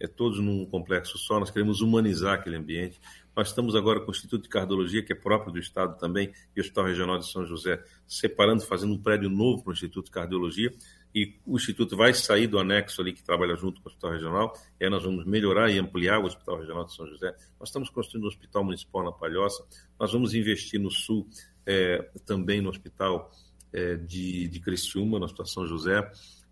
[0.00, 2.98] é, todos num complexo só, nós queremos humanizar aquele ambiente.
[3.36, 6.60] Nós estamos agora com o Instituto de Cardiologia, que é próprio do Estado também, e
[6.60, 10.10] o Hospital Regional de São José, separando, fazendo um prédio novo para o Instituto de
[10.10, 10.72] Cardiologia,
[11.16, 14.52] e o Instituto vai sair do anexo ali que trabalha junto com o Hospital Regional,
[14.78, 17.34] e aí nós vamos melhorar e ampliar o Hospital Regional de São José.
[17.58, 19.64] Nós estamos construindo um Hospital Municipal na Palhoça,
[19.98, 21.26] nós vamos investir no Sul,
[21.64, 23.30] é, também no Hospital
[23.72, 26.06] é, de, de Criciúma, no Hospital São José,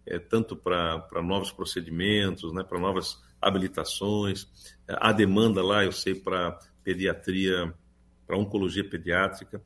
[0.06, 4.48] é, tanto para novos procedimentos, né, para novas habilitações.
[4.88, 7.70] Há demanda lá, eu sei, para pediatria,
[8.26, 9.62] para oncologia pediátrica,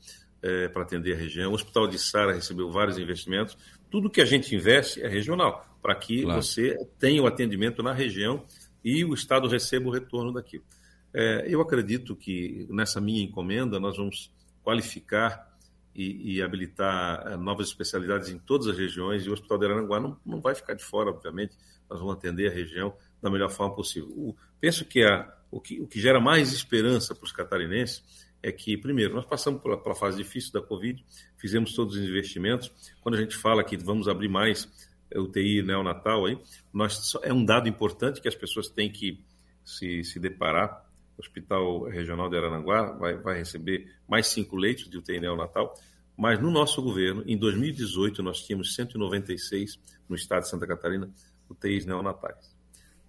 [0.72, 1.50] para atender a região.
[1.50, 3.56] O Hospital de Sara recebeu vários investimentos.
[3.90, 6.42] Tudo que a gente investe é regional, para que claro.
[6.42, 8.44] você tenha o atendimento na região
[8.84, 10.64] e o Estado receba o retorno daquilo.
[11.12, 14.30] É, eu acredito que nessa minha encomenda nós vamos
[14.62, 15.48] qualificar
[15.94, 19.98] e, e, habilitar eh, novas especialidades em todas as regiões e o Hospital de Aranguá
[19.98, 21.56] não, não vai ficar de fora, obviamente.
[21.90, 24.08] Nós vamos atender a região da melhor forma possível.
[24.10, 28.04] O, penso que, a, o que o que gera mais esperança para os catarinenses
[28.42, 31.04] é que, primeiro, nós passamos pela, pela fase difícil da Covid,
[31.36, 32.70] fizemos todos os investimentos.
[33.00, 34.68] Quando a gente fala que vamos abrir mais
[35.10, 36.38] eh, UTI neonatal, aí,
[36.72, 39.20] nós, é um dado importante que as pessoas têm que
[39.64, 44.96] se, se deparar o Hospital Regional de Aranaguá vai, vai receber mais cinco leitos de
[44.96, 45.74] UTI neonatal,
[46.16, 51.10] mas no nosso governo, em 2018, nós tínhamos 196 no estado de Santa Catarina
[51.48, 52.56] UTIs neonatais.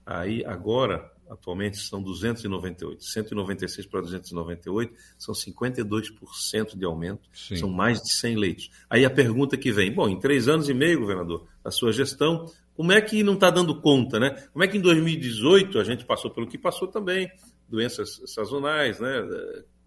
[0.05, 3.03] Aí, agora, atualmente, são 298.
[3.03, 7.57] 196 para 298 são 52% de aumento, Sim.
[7.57, 8.71] são mais de 100 leitos.
[8.89, 12.45] Aí a pergunta que vem: bom, em três anos e meio, governador, a sua gestão,
[12.75, 14.31] como é que não está dando conta, né?
[14.51, 17.29] Como é que em 2018 a gente passou pelo que passou também,
[17.67, 19.21] doenças sazonais, né,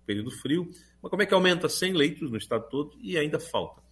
[0.06, 0.68] período frio,
[1.02, 3.82] mas como é que aumenta 100 leitos no estado todo e ainda falta?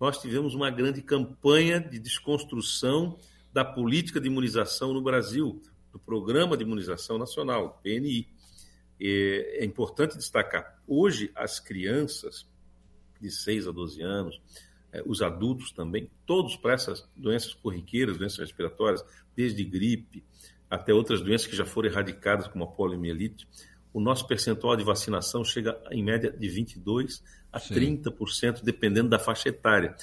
[0.00, 3.16] Nós tivemos uma grande campanha de desconstrução
[3.52, 5.62] da política de imunização no Brasil,
[5.92, 8.26] do Programa de Imunização Nacional, PNI.
[9.00, 12.46] É importante destacar, hoje as crianças
[13.20, 14.40] de 6 a 12 anos,
[14.92, 19.02] é, os adultos também, todos para essas doenças corriqueiras, doenças respiratórias,
[19.34, 20.22] desde gripe,
[20.68, 23.48] até outras doenças que já foram erradicadas, como a poliomielite,
[23.92, 27.20] o nosso percentual de vacinação chega em média de 22%
[27.52, 27.98] a Sim.
[28.00, 29.94] 30%, dependendo da faixa etária.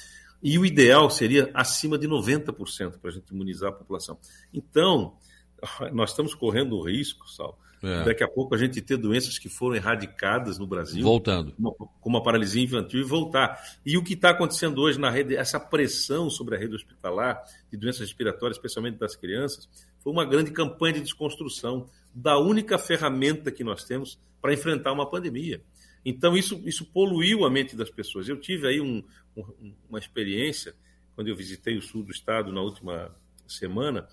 [0.42, 4.18] E o ideal seria acima de 90% para a gente imunizar a população.
[4.54, 5.16] Então,
[5.92, 8.04] nós estamos correndo o risco, Sal, é.
[8.04, 11.02] daqui a pouco a gente ter doenças que foram erradicadas no Brasil.
[11.02, 11.54] Voltando.
[12.00, 13.58] Como a paralisia infantil e voltar.
[13.84, 17.78] E o que está acontecendo hoje na rede, essa pressão sobre a rede hospitalar de
[17.78, 19.68] doenças respiratórias, especialmente das crianças,
[19.98, 25.08] foi uma grande campanha de desconstrução da única ferramenta que nós temos para enfrentar uma
[25.08, 25.62] pandemia.
[26.04, 28.28] Então, isso, isso poluiu a mente das pessoas.
[28.28, 29.02] Eu tive aí um,
[29.36, 30.74] um, uma experiência,
[31.14, 33.14] quando eu visitei o sul do estado na última
[33.46, 34.08] semana,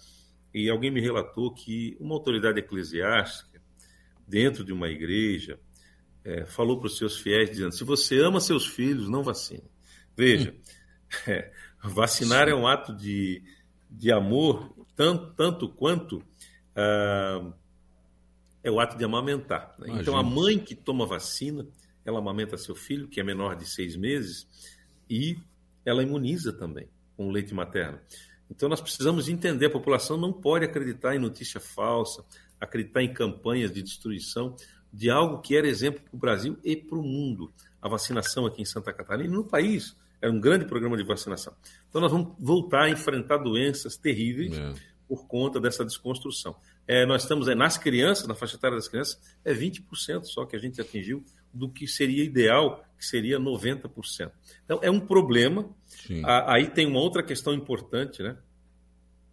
[0.66, 3.62] e alguém me relatou que uma autoridade eclesiástica,
[4.28, 5.60] dentro de uma igreja,
[6.24, 9.64] é, falou para os seus fiéis, dizendo: se você ama seus filhos, não vacine.
[10.16, 10.54] Veja,
[11.28, 11.52] é,
[11.84, 13.42] vacinar é um ato de,
[13.90, 16.24] de amor tanto, tanto quanto
[16.76, 17.54] ah,
[18.64, 19.76] é o ato de amamentar.
[19.80, 20.00] Né?
[20.00, 21.66] Então, a mãe que toma vacina,
[22.06, 24.48] ela amamenta seu filho, que é menor de seis meses,
[25.10, 25.38] e
[25.86, 28.00] ela imuniza também com o leite materno.
[28.50, 32.24] Então, nós precisamos entender: a população não pode acreditar em notícia falsa,
[32.60, 34.56] acreditar em campanhas de destruição
[34.92, 37.52] de algo que era exemplo para o Brasil e para o mundo.
[37.82, 41.54] A vacinação aqui em Santa Catarina no país era um grande programa de vacinação.
[41.90, 44.74] Então, nós vamos voltar a enfrentar doenças terríveis é.
[45.08, 46.56] por conta dessa desconstrução.
[46.88, 50.56] É, nós estamos é, nas crianças, na faixa etária das crianças, é 20% só que
[50.56, 51.24] a gente atingiu
[51.58, 54.32] do que seria ideal, que seria 90%.
[54.64, 55.70] Então, é um problema.
[56.24, 58.38] A, aí tem uma outra questão importante, né?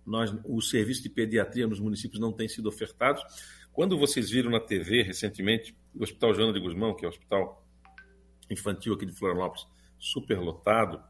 [0.07, 3.23] Nós, o serviço de pediatria nos municípios não tem sido ofertado.
[3.73, 7.67] Quando vocês viram na TV recentemente, o Hospital Joana de Guzmão, que é o hospital
[8.51, 9.67] infantil aqui de Florianópolis,
[9.99, 11.03] superlotado,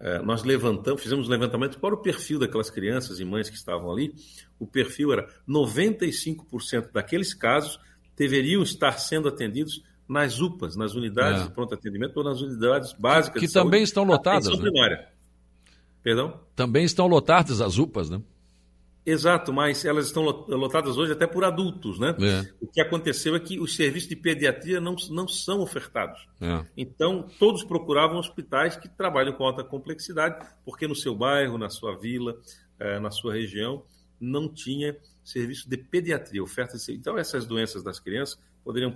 [0.00, 3.90] é, nós levantamos, fizemos um levantamento para o perfil daquelas crianças e mães que estavam
[3.90, 4.14] ali.
[4.58, 7.80] O perfil era 95% daqueles casos
[8.16, 11.44] deveriam estar sendo atendidos nas UPAs, nas unidades é.
[11.44, 13.40] de pronto atendimento ou nas unidades básicas.
[13.40, 14.58] Que, que também estão lotadas.
[14.58, 15.06] Né?
[16.02, 16.40] Perdão?
[16.56, 18.22] Também estão lotadas as UPAs, né?
[19.04, 22.14] Exato, mas elas estão lotadas hoje até por adultos, né?
[22.20, 22.52] É.
[22.60, 26.28] O que aconteceu é que os serviços de pediatria não, não são ofertados.
[26.38, 26.62] É.
[26.76, 31.96] Então, todos procuravam hospitais que trabalham com alta complexidade, porque no seu bairro, na sua
[31.96, 32.38] vila,
[32.78, 33.82] eh, na sua região,
[34.20, 34.94] não tinha
[35.24, 36.92] serviço de pediatria, oferta de...
[36.92, 38.92] Então, essas doenças das crianças poderiam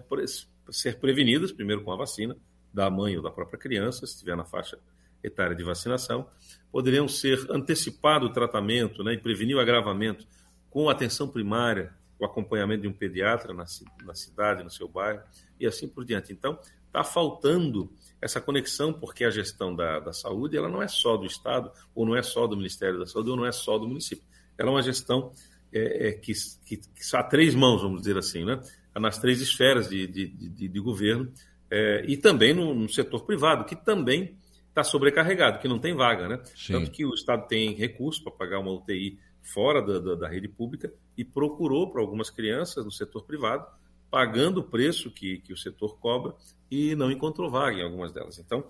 [0.71, 2.37] ser prevenidas, primeiro com a vacina
[2.73, 4.79] da mãe ou da própria criança, se estiver na faixa
[5.23, 6.29] etária de vacinação,
[6.71, 10.27] poderiam ser antecipado o tratamento né, e prevenir o agravamento
[10.71, 13.65] com atenção primária o acompanhamento de um pediatra na,
[14.05, 15.23] na cidade, no seu bairro,
[15.59, 16.33] e assim por diante.
[16.33, 21.17] Então, está faltando essa conexão, porque a gestão da, da saúde ela não é só
[21.17, 23.89] do Estado, ou não é só do Ministério da Saúde, ou não é só do
[23.89, 24.25] município.
[24.57, 25.33] Ela é uma gestão
[25.73, 26.33] é, é, que,
[26.65, 28.61] que, que há três mãos, vamos dizer assim, né?
[28.95, 31.33] Nas três esferas de, de, de, de governo,
[31.71, 34.37] é, e também no, no, setor privado, que também
[34.69, 36.29] está sobrecarregado, que não tem vaga.
[36.29, 36.43] Né?
[36.67, 40.49] Tanto que o Estado tem recurso para pagar uma UTI fora da, da, da rede
[40.49, 43.67] pública e procurou para algumas crianças no setor privado,
[44.11, 46.35] pagando o preço que, que o setor cobra
[46.71, 48.39] e não encontrou vaga em algumas delas.
[48.39, 48.65] Então,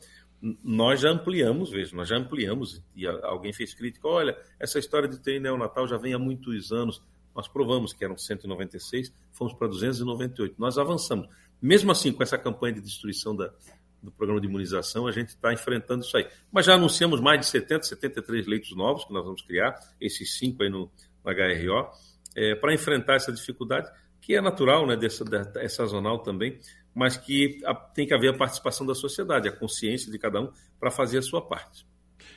[0.62, 5.18] nós já ampliamos, veja, nós já ampliamos, e alguém fez crítica, olha, essa história de
[5.20, 7.00] ter neonatal já vem há muitos anos,
[7.34, 11.28] nós provamos que eram 196, fomos para 298, nós avançamos.
[11.60, 13.52] Mesmo assim, com essa campanha de destruição da,
[14.02, 16.26] do programa de imunização, a gente está enfrentando isso aí.
[16.50, 20.62] Mas já anunciamos mais de 70, 73 leitos novos que nós vamos criar, esses cinco
[20.62, 20.90] aí no,
[21.24, 21.90] no HRO,
[22.34, 23.90] é, para enfrentar essa dificuldade,
[24.20, 25.24] que é natural, né, dessa,
[25.56, 26.58] é sazonal também,
[26.94, 27.60] mas que
[27.94, 31.22] tem que haver a participação da sociedade, a consciência de cada um para fazer a
[31.22, 31.86] sua parte.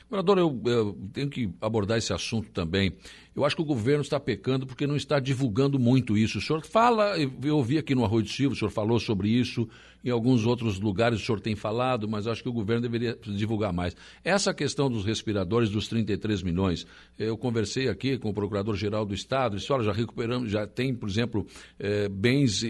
[0.08, 2.92] Governador, eu, eu, tenho que abordar esse assunto também.
[3.34, 6.38] Eu acho que o governo está pecando porque não está divulgando muito isso.
[6.38, 9.68] O senhor fala, eu ouvi aqui no Arroio de Silva, o senhor falou sobre isso,
[10.06, 13.72] em alguns outros lugares o senhor tem falado, mas acho que o governo deveria divulgar
[13.72, 13.96] mais.
[14.22, 16.86] Essa questão dos respiradores dos 33 milhões,
[17.18, 21.08] eu conversei aqui com o Procurador-Geral do Estado, disse, olha, já recuperamos, já tem, por
[21.08, 21.44] exemplo,
[21.76, 22.62] é, bens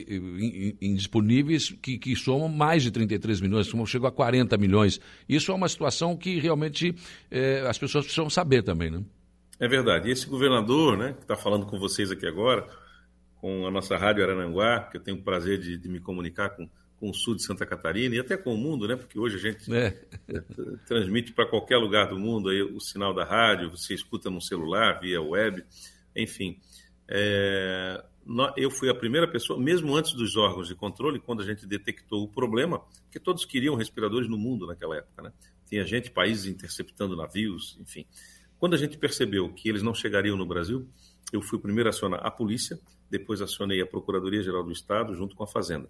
[0.81, 4.99] indisponíveis que, que somam mais de 33 milhões, chegou a 40 milhões.
[5.29, 6.94] Isso é uma situação que realmente
[7.31, 9.05] é, as pessoas precisam saber também, né?
[9.61, 10.09] É verdade.
[10.09, 12.66] E esse governador, né, que está falando com vocês aqui agora,
[13.40, 16.68] com a nossa Rádio Arananguá, que eu tenho o prazer de, de me comunicar com,
[16.98, 18.96] com o sul de Santa Catarina e até com o mundo, né?
[18.96, 19.90] Porque hoje a gente é.
[20.87, 25.00] transmite para qualquer lugar do mundo aí o sinal da rádio, você escuta no celular,
[25.00, 25.62] via web,
[26.14, 26.59] enfim.
[27.09, 28.02] É,
[28.56, 32.24] eu fui a primeira pessoa, mesmo antes dos órgãos de controle, quando a gente detectou
[32.24, 35.32] o problema, que todos queriam respiradores no mundo naquela época, né?
[35.66, 38.06] Tinha gente, países interceptando navios, enfim.
[38.59, 40.88] Quando a gente percebeu que eles não chegariam no Brasil,
[41.32, 42.78] eu fui primeiro acionar a polícia,
[43.11, 45.88] depois acionei a Procuradoria-Geral do Estado junto com a Fazenda.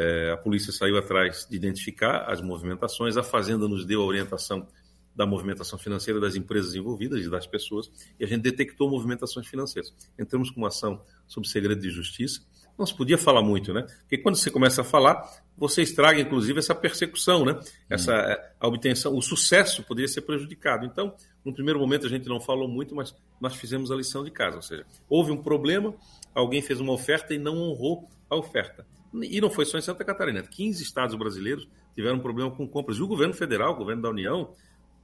[0.00, 4.64] É, a polícia saiu atrás de identificar as movimentações, a Fazenda nos deu a orientação
[5.12, 9.92] da movimentação financeira das empresas envolvidas e das pessoas, e a gente detectou movimentações financeiras.
[10.16, 12.42] Entramos com uma ação sob segredo de justiça.
[12.78, 13.84] Não se podia falar muito, né?
[14.02, 17.58] Porque quando você começa a falar, você estraga, inclusive, essa persecução, né?
[17.90, 18.14] Essa
[18.60, 20.86] a obtenção, o sucesso poderia ser prejudicado.
[20.86, 21.12] Então,
[21.44, 24.54] no primeiro momento a gente não falou muito, mas nós fizemos a lição de casa,
[24.54, 25.92] ou seja, houve um problema,
[26.32, 28.86] alguém fez uma oferta e não honrou a oferta.
[29.12, 32.98] E não foi só em Santa Catarina, 15 estados brasileiros tiveram problema com compras.
[32.98, 34.54] E o governo federal, o governo da União,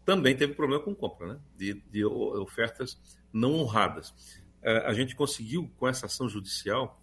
[0.05, 1.39] também teve problema com compra, né?
[1.57, 2.99] de, de ofertas
[3.33, 4.15] não honradas.
[4.63, 7.01] É, a gente conseguiu, com essa ação judicial,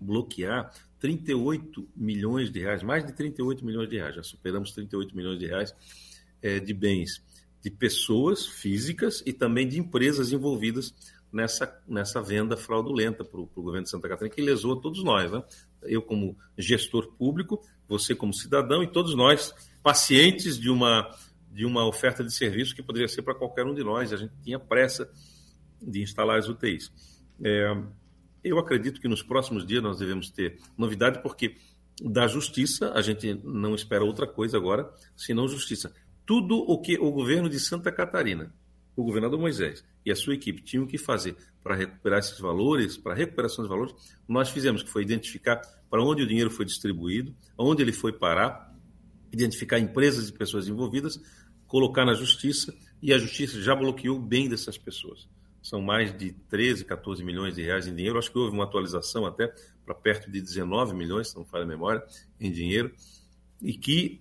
[0.00, 5.38] bloquear 38 milhões de reais, mais de 38 milhões de reais, já superamos 38 milhões
[5.38, 5.74] de reais
[6.42, 7.22] é, de bens
[7.62, 10.94] de pessoas físicas e também de empresas envolvidas
[11.32, 15.30] nessa, nessa venda fraudulenta para o governo de Santa Catarina, que lesou a todos nós.
[15.30, 15.42] Né?
[15.82, 21.08] Eu, como gestor público, você, como cidadão, e todos nós, pacientes de uma,
[21.50, 24.12] de uma oferta de serviço que poderia ser para qualquer um de nós.
[24.12, 25.10] A gente tinha pressa
[25.80, 26.92] de instalar as UTIs.
[27.42, 27.76] É,
[28.42, 31.56] eu acredito que nos próximos dias nós devemos ter novidade, porque
[32.02, 35.92] da justiça a gente não espera outra coisa agora, senão justiça
[36.24, 38.54] tudo o que o governo de Santa Catarina,
[39.00, 43.12] o governador Moisés e a sua equipe tinham que fazer para recuperar esses valores, para
[43.12, 43.94] a recuperação dos valores,
[44.28, 45.60] nós fizemos, que foi identificar
[45.90, 48.74] para onde o dinheiro foi distribuído, onde ele foi parar,
[49.32, 51.20] identificar empresas e pessoas envolvidas,
[51.66, 55.28] colocar na justiça, e a justiça já bloqueou bem dessas pessoas.
[55.62, 58.18] São mais de 13, 14 milhões de reais em dinheiro.
[58.18, 59.52] Acho que houve uma atualização até
[59.84, 62.02] para perto de 19 milhões, se não falha a memória,
[62.38, 62.92] em dinheiro,
[63.60, 64.20] e que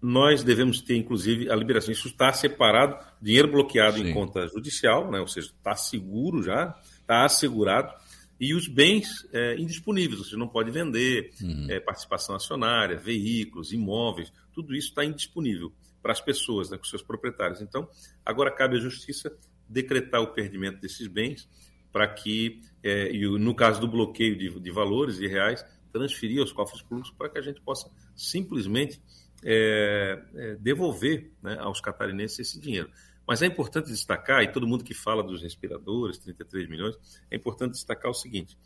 [0.00, 1.92] nós devemos ter, inclusive, a liberação.
[1.92, 4.08] Isso está separado, dinheiro bloqueado Sim.
[4.08, 5.20] em conta judicial, né?
[5.20, 7.92] ou seja, está seguro já, está assegurado,
[8.40, 11.66] e os bens é, indisponíveis, você não pode vender, uhum.
[11.68, 17.02] é, participação acionária, veículos, imóveis, tudo isso está indisponível para as pessoas, né, com seus
[17.02, 17.60] proprietários.
[17.60, 17.86] Então,
[18.24, 19.30] agora cabe à justiça
[19.68, 21.46] decretar o perdimento desses bens
[21.92, 26.52] para que, é, e no caso do bloqueio de, de valores e reais, transferir aos
[26.52, 29.02] cofres públicos para que a gente possa simplesmente
[29.44, 32.90] é, é, devolver né, aos catarinenses esse dinheiro.
[33.26, 36.96] Mas é importante destacar, e todo mundo que fala dos respiradores, 33 milhões,
[37.30, 38.58] é importante destacar o seguinte: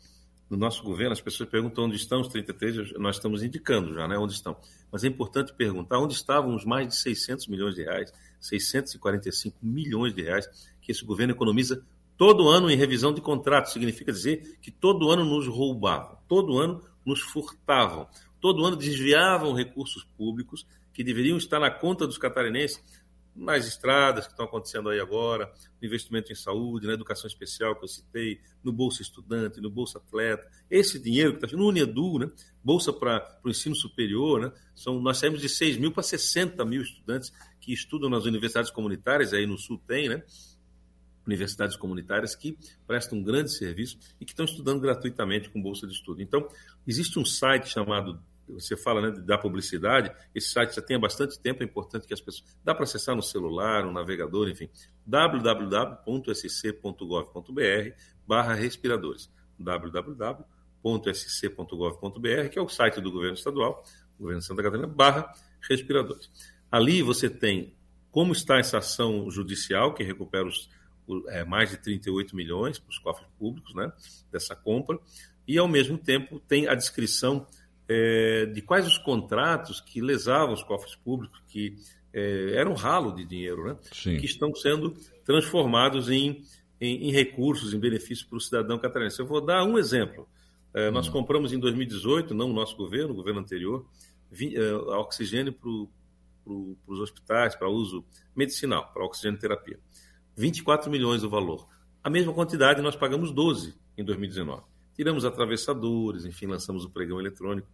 [0.49, 4.17] no nosso governo, as pessoas perguntam onde estão os 33, nós estamos indicando já né,
[4.17, 4.57] onde estão.
[4.91, 10.13] Mas é importante perguntar onde estavam os mais de 600 milhões de reais, 645 milhões
[10.13, 10.47] de reais,
[10.81, 11.83] que esse governo economiza
[12.17, 16.81] Todo ano em revisão de contrato significa dizer que todo ano nos roubavam, todo ano
[17.05, 18.07] nos furtavam,
[18.45, 22.79] todo ano desviavam recursos públicos que deveriam estar na conta dos catarinenses
[23.35, 27.85] nas estradas que estão acontecendo aí agora, no investimento em saúde, na educação especial que
[27.85, 30.47] eu citei, no Bolsa Estudante, no Bolsa Atleta.
[30.69, 32.31] Esse dinheiro que está no Unedu, né?
[32.63, 34.51] Bolsa para o ensino superior, né?
[34.75, 39.33] São, nós saímos de 6 mil para 60 mil estudantes que estudam nas universidades comunitárias,
[39.33, 40.23] aí no Sul tem, né?
[41.25, 45.93] Universidades comunitárias que prestam um grande serviço e que estão estudando gratuitamente com bolsa de
[45.93, 46.21] estudo.
[46.21, 46.47] Então,
[46.85, 51.39] existe um site chamado você fala né, da publicidade, esse site já tem há bastante
[51.39, 52.57] tempo, é importante que as pessoas.
[52.63, 54.69] Dá para acessar no celular, no navegador, enfim.
[55.05, 56.05] www.sc.gov.br
[58.27, 59.29] barra respiradores.
[59.57, 60.49] www.sc.gov.br,
[62.51, 63.83] que é o site do governo estadual,
[64.19, 66.29] governo de Santa Catarina, barra respiradores.
[66.71, 67.73] Ali você tem
[68.11, 70.69] como está essa ação judicial, que recupera os,
[71.27, 73.91] é, mais de 38 milhões para os cofres públicos né,
[74.31, 74.97] dessa compra,
[75.45, 77.45] e ao mesmo tempo tem a descrição
[77.87, 81.75] é, de quais os contratos que lesavam os cofres públicos, que
[82.13, 83.77] é, eram um ralo de dinheiro, né?
[83.91, 86.41] que estão sendo transformados em,
[86.79, 89.19] em, em recursos, em benefícios para o cidadão catarinense.
[89.19, 90.27] Eu vou dar um exemplo.
[90.73, 91.11] É, nós hum.
[91.11, 93.85] compramos em 2018, não o nosso governo, o governo anterior,
[94.31, 95.69] vi, é, oxigênio para
[96.43, 98.05] pro, os hospitais, para uso
[98.35, 99.79] medicinal, para oxigênio terapia.
[100.37, 101.67] 24 milhões o valor.
[102.03, 104.74] A mesma quantidade nós pagamos 12 em 2019.
[104.95, 107.67] Tiramos atravessadores, enfim, lançamos o pregão eletrônico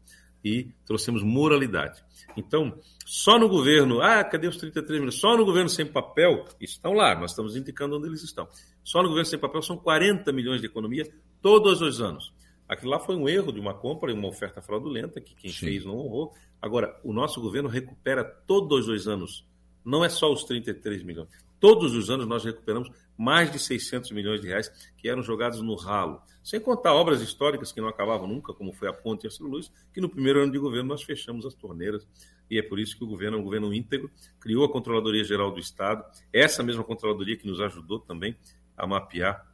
[0.43, 2.03] e trouxemos moralidade.
[2.35, 5.19] Então, só no governo, ah, cadê os 33 milhões?
[5.19, 8.47] Só no governo sem papel, estão lá, nós estamos indicando onde eles estão.
[8.83, 11.07] Só no governo sem papel são 40 milhões de economia
[11.41, 12.33] todos os anos.
[12.67, 15.65] Aquilo lá foi um erro de uma compra e uma oferta fraudulenta que quem Sim.
[15.65, 16.33] fez não honrou.
[16.61, 19.45] Agora, o nosso governo recupera todos os anos,
[19.83, 21.29] não é só os 33 milhões.
[21.61, 25.75] Todos os anos nós recuperamos mais de 600 milhões de reais que eram jogados no
[25.75, 26.19] ralo.
[26.43, 30.01] Sem contar obras históricas que não acabavam nunca, como foi a Ponte Arcelo Luz, que
[30.01, 32.07] no primeiro ano de governo nós fechamos as torneiras.
[32.49, 34.09] E é por isso que o governo é um governo íntegro,
[34.39, 36.03] criou a Controladoria Geral do Estado,
[36.33, 38.35] essa mesma Controladoria que nos ajudou também
[38.75, 39.47] a mapear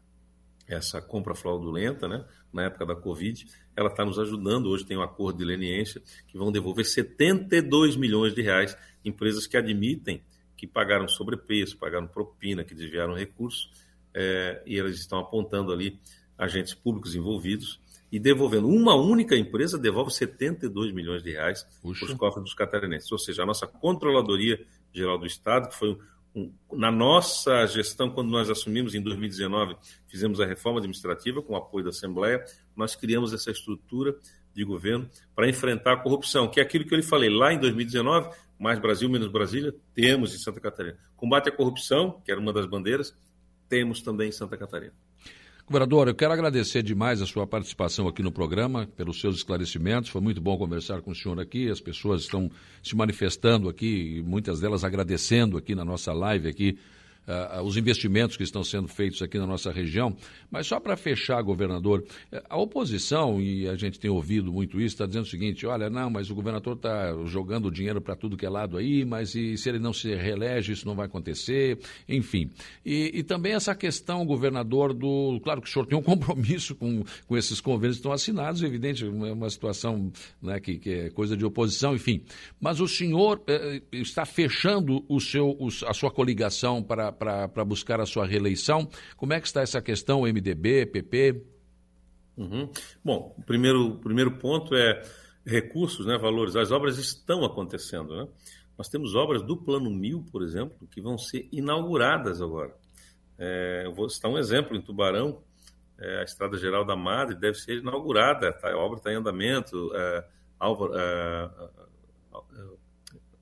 [0.65, 3.45] essa compra fraudulenta, né, na época da Covid,
[3.75, 4.67] ela está nos ajudando.
[4.67, 9.57] Hoje tem um acordo de leniência que vão devolver 72 milhões de reais empresas que
[9.57, 10.23] admitem
[10.57, 13.71] que pagaram sobrepreço, pagaram propina, que desviaram recursos,
[14.13, 15.99] é, e elas estão apontando ali
[16.37, 17.79] agentes públicos envolvidos
[18.11, 18.67] e devolvendo.
[18.67, 23.11] Uma única empresa devolve 72 milhões de reais para os cofres dos catarinenses.
[23.11, 24.59] Ou seja, a nossa Controladoria
[24.91, 29.75] Geral do Estado, que foi um, um, na nossa gestão, quando nós assumimos em 2019,
[30.07, 32.43] fizemos a reforma administrativa com o apoio da Assembleia,
[32.75, 34.15] nós criamos essa estrutura
[34.53, 37.59] de governo para enfrentar a corrupção, que é aquilo que eu lhe falei lá em
[37.59, 38.29] 2019,
[38.59, 40.97] mais Brasil, menos Brasília, temos em Santa Catarina.
[41.15, 43.13] Combate à corrupção, que era uma das bandeiras,
[43.69, 44.93] temos também em Santa Catarina.
[45.65, 50.09] Governador, eu quero agradecer demais a sua participação aqui no programa, pelos seus esclarecimentos.
[50.09, 51.69] Foi muito bom conversar com o senhor aqui.
[51.69, 52.49] As pessoas estão
[52.81, 56.79] se manifestando aqui, muitas delas agradecendo aqui na nossa live aqui
[57.27, 60.15] uh, os investimentos que estão sendo feitos aqui na nossa região.
[60.49, 64.95] Mas só para fechar, governador, eh, a oposição, e a gente tem ouvido muito isso,
[64.95, 68.45] está dizendo o seguinte: olha, não, mas o governador está jogando dinheiro para tudo que
[68.45, 72.49] é lado aí, mas e, se ele não se reelege, isso não vai acontecer, enfim.
[72.85, 75.39] E, e também essa questão, governador, do.
[75.43, 79.05] Claro que o senhor tem um compromisso com, com esses convênios que estão assinados, evidente,
[79.05, 80.11] é uma situação
[80.41, 82.21] né, que, que é coisa de oposição, enfim.
[82.59, 83.41] Mas o senhor
[83.91, 88.87] está fechando o seu, a sua coligação para para buscar a sua reeleição.
[89.15, 91.43] Como é que está essa questão, MDB, PP?
[92.37, 92.69] Uhum.
[93.03, 95.01] Bom, o primeiro, primeiro ponto é
[95.45, 96.55] recursos, né, valores.
[96.55, 98.15] As obras estão acontecendo.
[98.15, 98.27] Né?
[98.77, 102.75] Nós temos obras do Plano Mil, por exemplo, que vão ser inauguradas agora.
[103.39, 105.41] É, eu vou citar um exemplo em Tubarão,
[105.99, 109.91] é, a Estrada Geral da Madre deve ser inaugurada, tá, a obra está em andamento.
[109.95, 110.25] É,
[110.59, 111.49] Álvaro, é,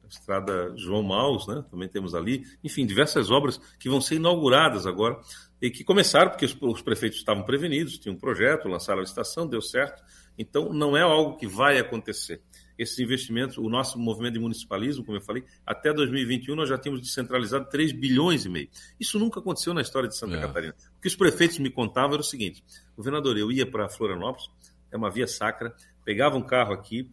[0.09, 1.63] Estrada João Maus, né?
[1.69, 5.19] também temos ali, enfim, diversas obras que vão ser inauguradas agora
[5.61, 9.47] e que começaram porque os, os prefeitos estavam prevenidos, tinham um projeto, lançaram a licitação,
[9.47, 10.03] deu certo.
[10.37, 12.41] Então, não é algo que vai acontecer.
[12.77, 17.01] Esses investimentos, o nosso movimento de municipalismo, como eu falei, até 2021 nós já tínhamos
[17.01, 18.69] descentralizado 3 bilhões e meio.
[18.99, 20.41] Isso nunca aconteceu na história de Santa é.
[20.41, 20.75] Catarina.
[20.97, 22.63] O que os prefeitos me contavam era o seguinte:
[22.97, 24.49] governador, eu ia para Florianópolis,
[24.91, 27.09] é uma via sacra, pegava um carro aqui,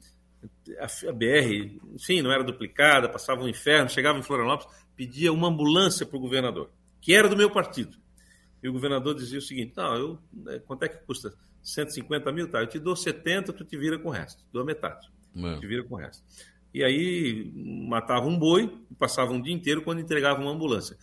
[0.79, 6.05] a BR, enfim, não era duplicada, passava um inferno, chegava em Florianópolis, pedia uma ambulância
[6.05, 6.71] para o governador,
[7.01, 7.97] que era do meu partido.
[8.63, 11.35] E o governador dizia o seguinte: não, eu, né, quanto é que custa?
[11.63, 12.49] 150 mil?
[12.51, 14.45] Tá, eu te dou 70, tu te vira com o resto.
[14.53, 15.09] Dou a metade.
[15.37, 15.57] É.
[15.59, 16.23] Te vira com o resto.
[16.75, 20.97] E aí matava um boi, passava um dia inteiro quando entregava uma ambulância.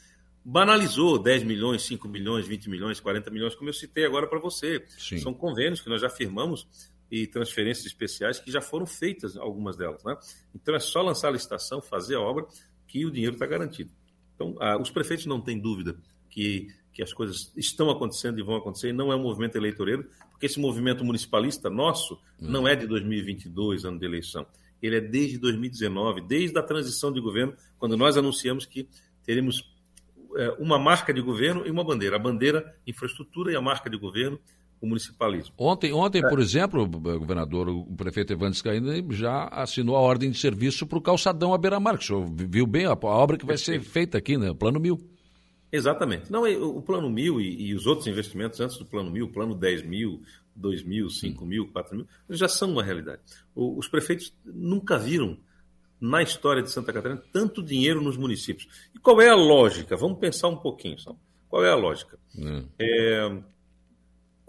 [0.44, 4.84] banalizou 10 milhões, 5 milhões, 20 milhões, 40 milhões, como eu citei agora para você.
[4.98, 5.20] Sim.
[5.20, 6.68] São convênios que nós já firmamos
[7.12, 10.04] e transferências especiais que já foram feitas, algumas delas.
[10.04, 10.18] Né?
[10.54, 12.46] Então é só lançar a licitação, fazer a obra,
[12.88, 13.92] que o dinheiro está garantido.
[14.36, 15.98] Então, ah, os prefeitos não têm dúvida
[16.30, 20.10] que, que as coisas estão acontecendo e vão acontecer, e não é um movimento eleitoreiro,
[20.32, 24.46] porque esse movimento municipalista nosso não é de 2022, ano de eleição.
[24.82, 28.88] Ele é desde 2019, desde a transição de governo, quando nós anunciamos que
[29.26, 29.70] teremos
[30.38, 32.16] é, uma marca de governo e uma bandeira.
[32.16, 34.40] A bandeira, infraestrutura, e a marca de governo,
[34.82, 35.54] o municipalismo.
[35.58, 36.30] Ontem, ontem é.
[36.30, 41.02] por exemplo, governador, o prefeito Evandro Scaini já assinou a ordem de serviço para o
[41.02, 44.38] calçadão à beira-mar, que o senhor viu bem a, obra que vai ser feita aqui,
[44.38, 44.50] né?
[44.50, 44.98] O Plano Mil.
[45.72, 46.32] Exatamente.
[46.32, 49.84] Não, o Plano Mil e, e, os outros investimentos antes do Plano Mil, Plano 10
[49.84, 50.22] mil,
[50.56, 53.22] 2 mil, 5 mil, 4 mil, já são uma realidade.
[53.54, 55.38] O, os prefeitos nunca viram
[56.00, 58.68] na história de Santa Catarina tanto dinheiro nos municípios.
[58.96, 59.98] E qual é a lógica?
[59.98, 60.98] Vamos pensar um pouquinho.
[60.98, 61.16] Só.
[61.50, 62.18] Qual é a lógica?
[62.38, 62.66] Hum.
[62.80, 63.42] É,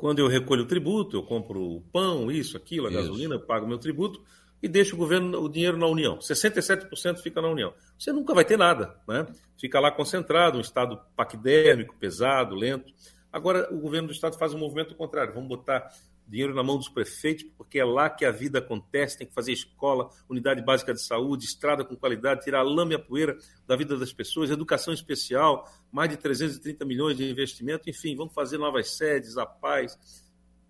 [0.01, 2.99] quando eu recolho o tributo, eu compro pão, isso, aquilo, a isso.
[2.99, 4.25] gasolina, pago meu tributo
[4.63, 6.17] e deixo o governo, o dinheiro na União.
[6.17, 7.75] 67% fica na União.
[7.99, 9.27] Você nunca vai ter nada, né?
[9.59, 12.91] Fica lá concentrado, um estado paquidérmico, pesado, lento.
[13.31, 15.35] Agora o governo do estado faz um movimento contrário.
[15.35, 15.93] Vamos botar
[16.31, 19.53] dinheiro na mão dos prefeitos, porque é lá que a vida acontece, tem que fazer
[19.53, 23.75] escola, unidade básica de saúde, estrada com qualidade, tirar a lama e a poeira da
[23.75, 28.97] vida das pessoas, educação especial, mais de 330 milhões de investimento, enfim, vamos fazer novas
[28.97, 29.99] sedes, a paz.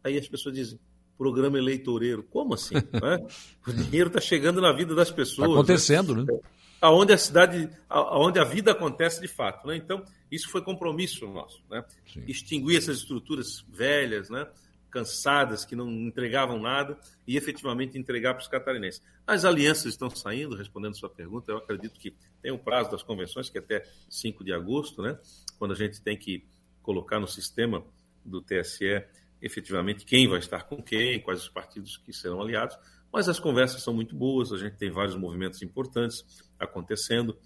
[0.02, 0.80] Aí as pessoas dizem,
[1.18, 2.22] programa eleitoreiro.
[2.22, 2.74] Como assim?
[3.00, 3.18] Né?
[3.66, 5.48] O dinheiro está chegando na vida das pessoas.
[5.48, 6.24] Está acontecendo, né?
[6.26, 6.38] né?
[6.80, 9.66] Aonde a cidade, aonde a vida acontece de fato.
[9.66, 9.76] Né?
[9.76, 11.62] Então, isso foi compromisso nosso.
[11.70, 11.84] Né?
[12.26, 14.46] Extinguir essas estruturas velhas, né?
[14.90, 19.02] Cansadas, que não entregavam nada, e efetivamente entregar para os catarinenses.
[19.26, 23.02] As alianças estão saindo, respondendo sua pergunta, eu acredito que tem o um prazo das
[23.02, 25.18] convenções, que é até 5 de agosto, né?
[25.58, 26.44] quando a gente tem que
[26.82, 27.84] colocar no sistema
[28.24, 29.04] do TSE
[29.40, 32.76] efetivamente quem vai estar com quem, quais os partidos que serão aliados,
[33.12, 36.24] mas as conversas são muito boas, a gente tem vários movimentos importantes
[36.58, 37.38] acontecendo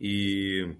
[0.00, 0.76] e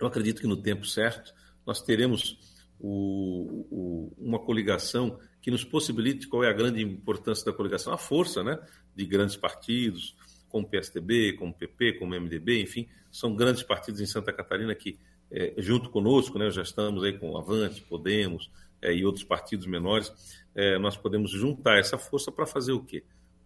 [0.00, 1.32] eu acredito que no tempo certo
[1.66, 2.38] nós teremos
[2.78, 7.98] o, o, uma coligação que nos possibilite qual é a grande importância da coligação, a
[7.98, 8.58] força né,
[8.94, 10.16] de grandes partidos,
[10.48, 14.32] como o PSDB, como o PP, como o MDB, enfim, são grandes partidos em Santa
[14.32, 14.96] Catarina que,
[15.30, 20.12] é, junto conosco, né, já estamos aí com Avante, Podemos, é, e outros partidos menores,
[20.54, 23.02] é, nós podemos juntar essa força para fazer o quê?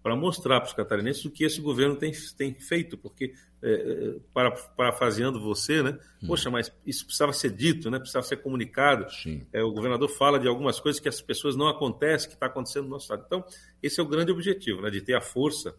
[0.07, 4.15] Para mostrar para os catarinenses o que esse governo tem, tem feito, porque, é, é
[4.33, 5.99] para, parafaseando você, né?
[6.23, 6.29] Hum.
[6.29, 7.99] Poxa, mas isso precisava ser dito, né?
[7.99, 9.05] precisava ser comunicado.
[9.53, 12.85] É, o governador fala de algumas coisas que as pessoas não acontecem, que está acontecendo
[12.85, 13.25] no nosso estado.
[13.27, 13.45] Então,
[13.83, 14.91] esse é o grande objetivo, né?
[14.91, 15.75] de ter a força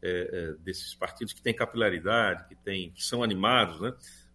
[0.00, 3.92] é, é, desses partidos que têm capilaridade, que, tem, que são animados, né?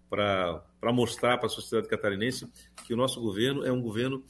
[0.10, 2.52] para mostrar para a sociedade catarinense
[2.86, 4.26] que o nosso governo é um governo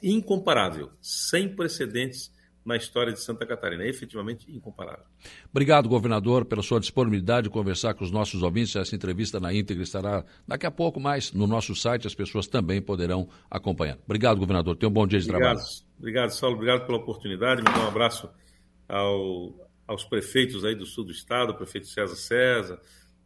[0.00, 2.30] incomparável, sem precedentes
[2.64, 5.04] na história de Santa Catarina, é efetivamente incomparável.
[5.50, 8.76] Obrigado, governador, pela sua disponibilidade de conversar com os nossos ouvintes.
[8.76, 12.80] Essa entrevista na íntegra estará daqui a pouco mais no nosso site, as pessoas também
[12.82, 13.98] poderão acompanhar.
[14.04, 14.76] Obrigado, governador.
[14.76, 15.74] Tenha um bom dia de obrigado, trabalho.
[15.98, 16.56] Obrigado, Saulo.
[16.56, 17.62] Obrigado pela oportunidade.
[17.62, 18.28] Um abraço
[18.88, 19.54] ao,
[19.86, 22.80] aos prefeitos aí do sul do estado, o prefeito César César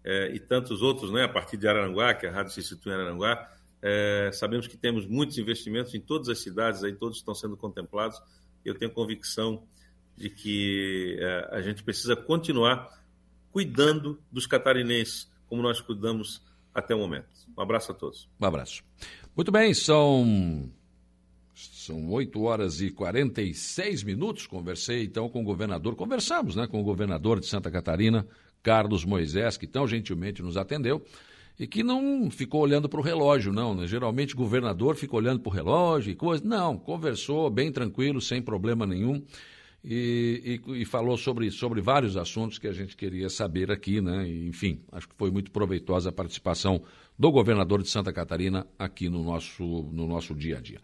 [0.04, 2.94] é, e tantos outros, né, a partir de Araranguá, que a rádio se situa em
[2.96, 3.48] Araranguá
[3.86, 8.18] é, sabemos que temos muitos investimentos em todas as cidades, aí todos estão sendo contemplados.
[8.64, 9.62] Eu tenho convicção
[10.16, 13.02] de que é, a gente precisa continuar
[13.50, 16.42] cuidando dos catarinenses, como nós cuidamos
[16.74, 17.28] até o momento.
[17.56, 18.28] Um abraço a todos.
[18.40, 18.82] Um abraço.
[19.36, 20.70] Muito bem, são
[21.54, 24.46] são 8 horas e 46 minutos.
[24.46, 28.26] Conversei então com o governador, conversamos né, com o governador de Santa Catarina,
[28.62, 31.04] Carlos Moisés, que tão gentilmente nos atendeu
[31.58, 33.74] e que não ficou olhando para o relógio, não.
[33.74, 33.86] Né?
[33.86, 36.44] Geralmente governador fica olhando para o relógio e coisa.
[36.44, 39.22] Não, conversou bem tranquilo, sem problema nenhum.
[39.86, 44.26] E, e, e, falou sobre, sobre vários assuntos que a gente queria saber aqui, né?
[44.26, 46.82] E, enfim, acho que foi muito proveitosa a participação
[47.18, 50.80] do governador de Santa Catarina aqui no nosso, no nosso dia a dia.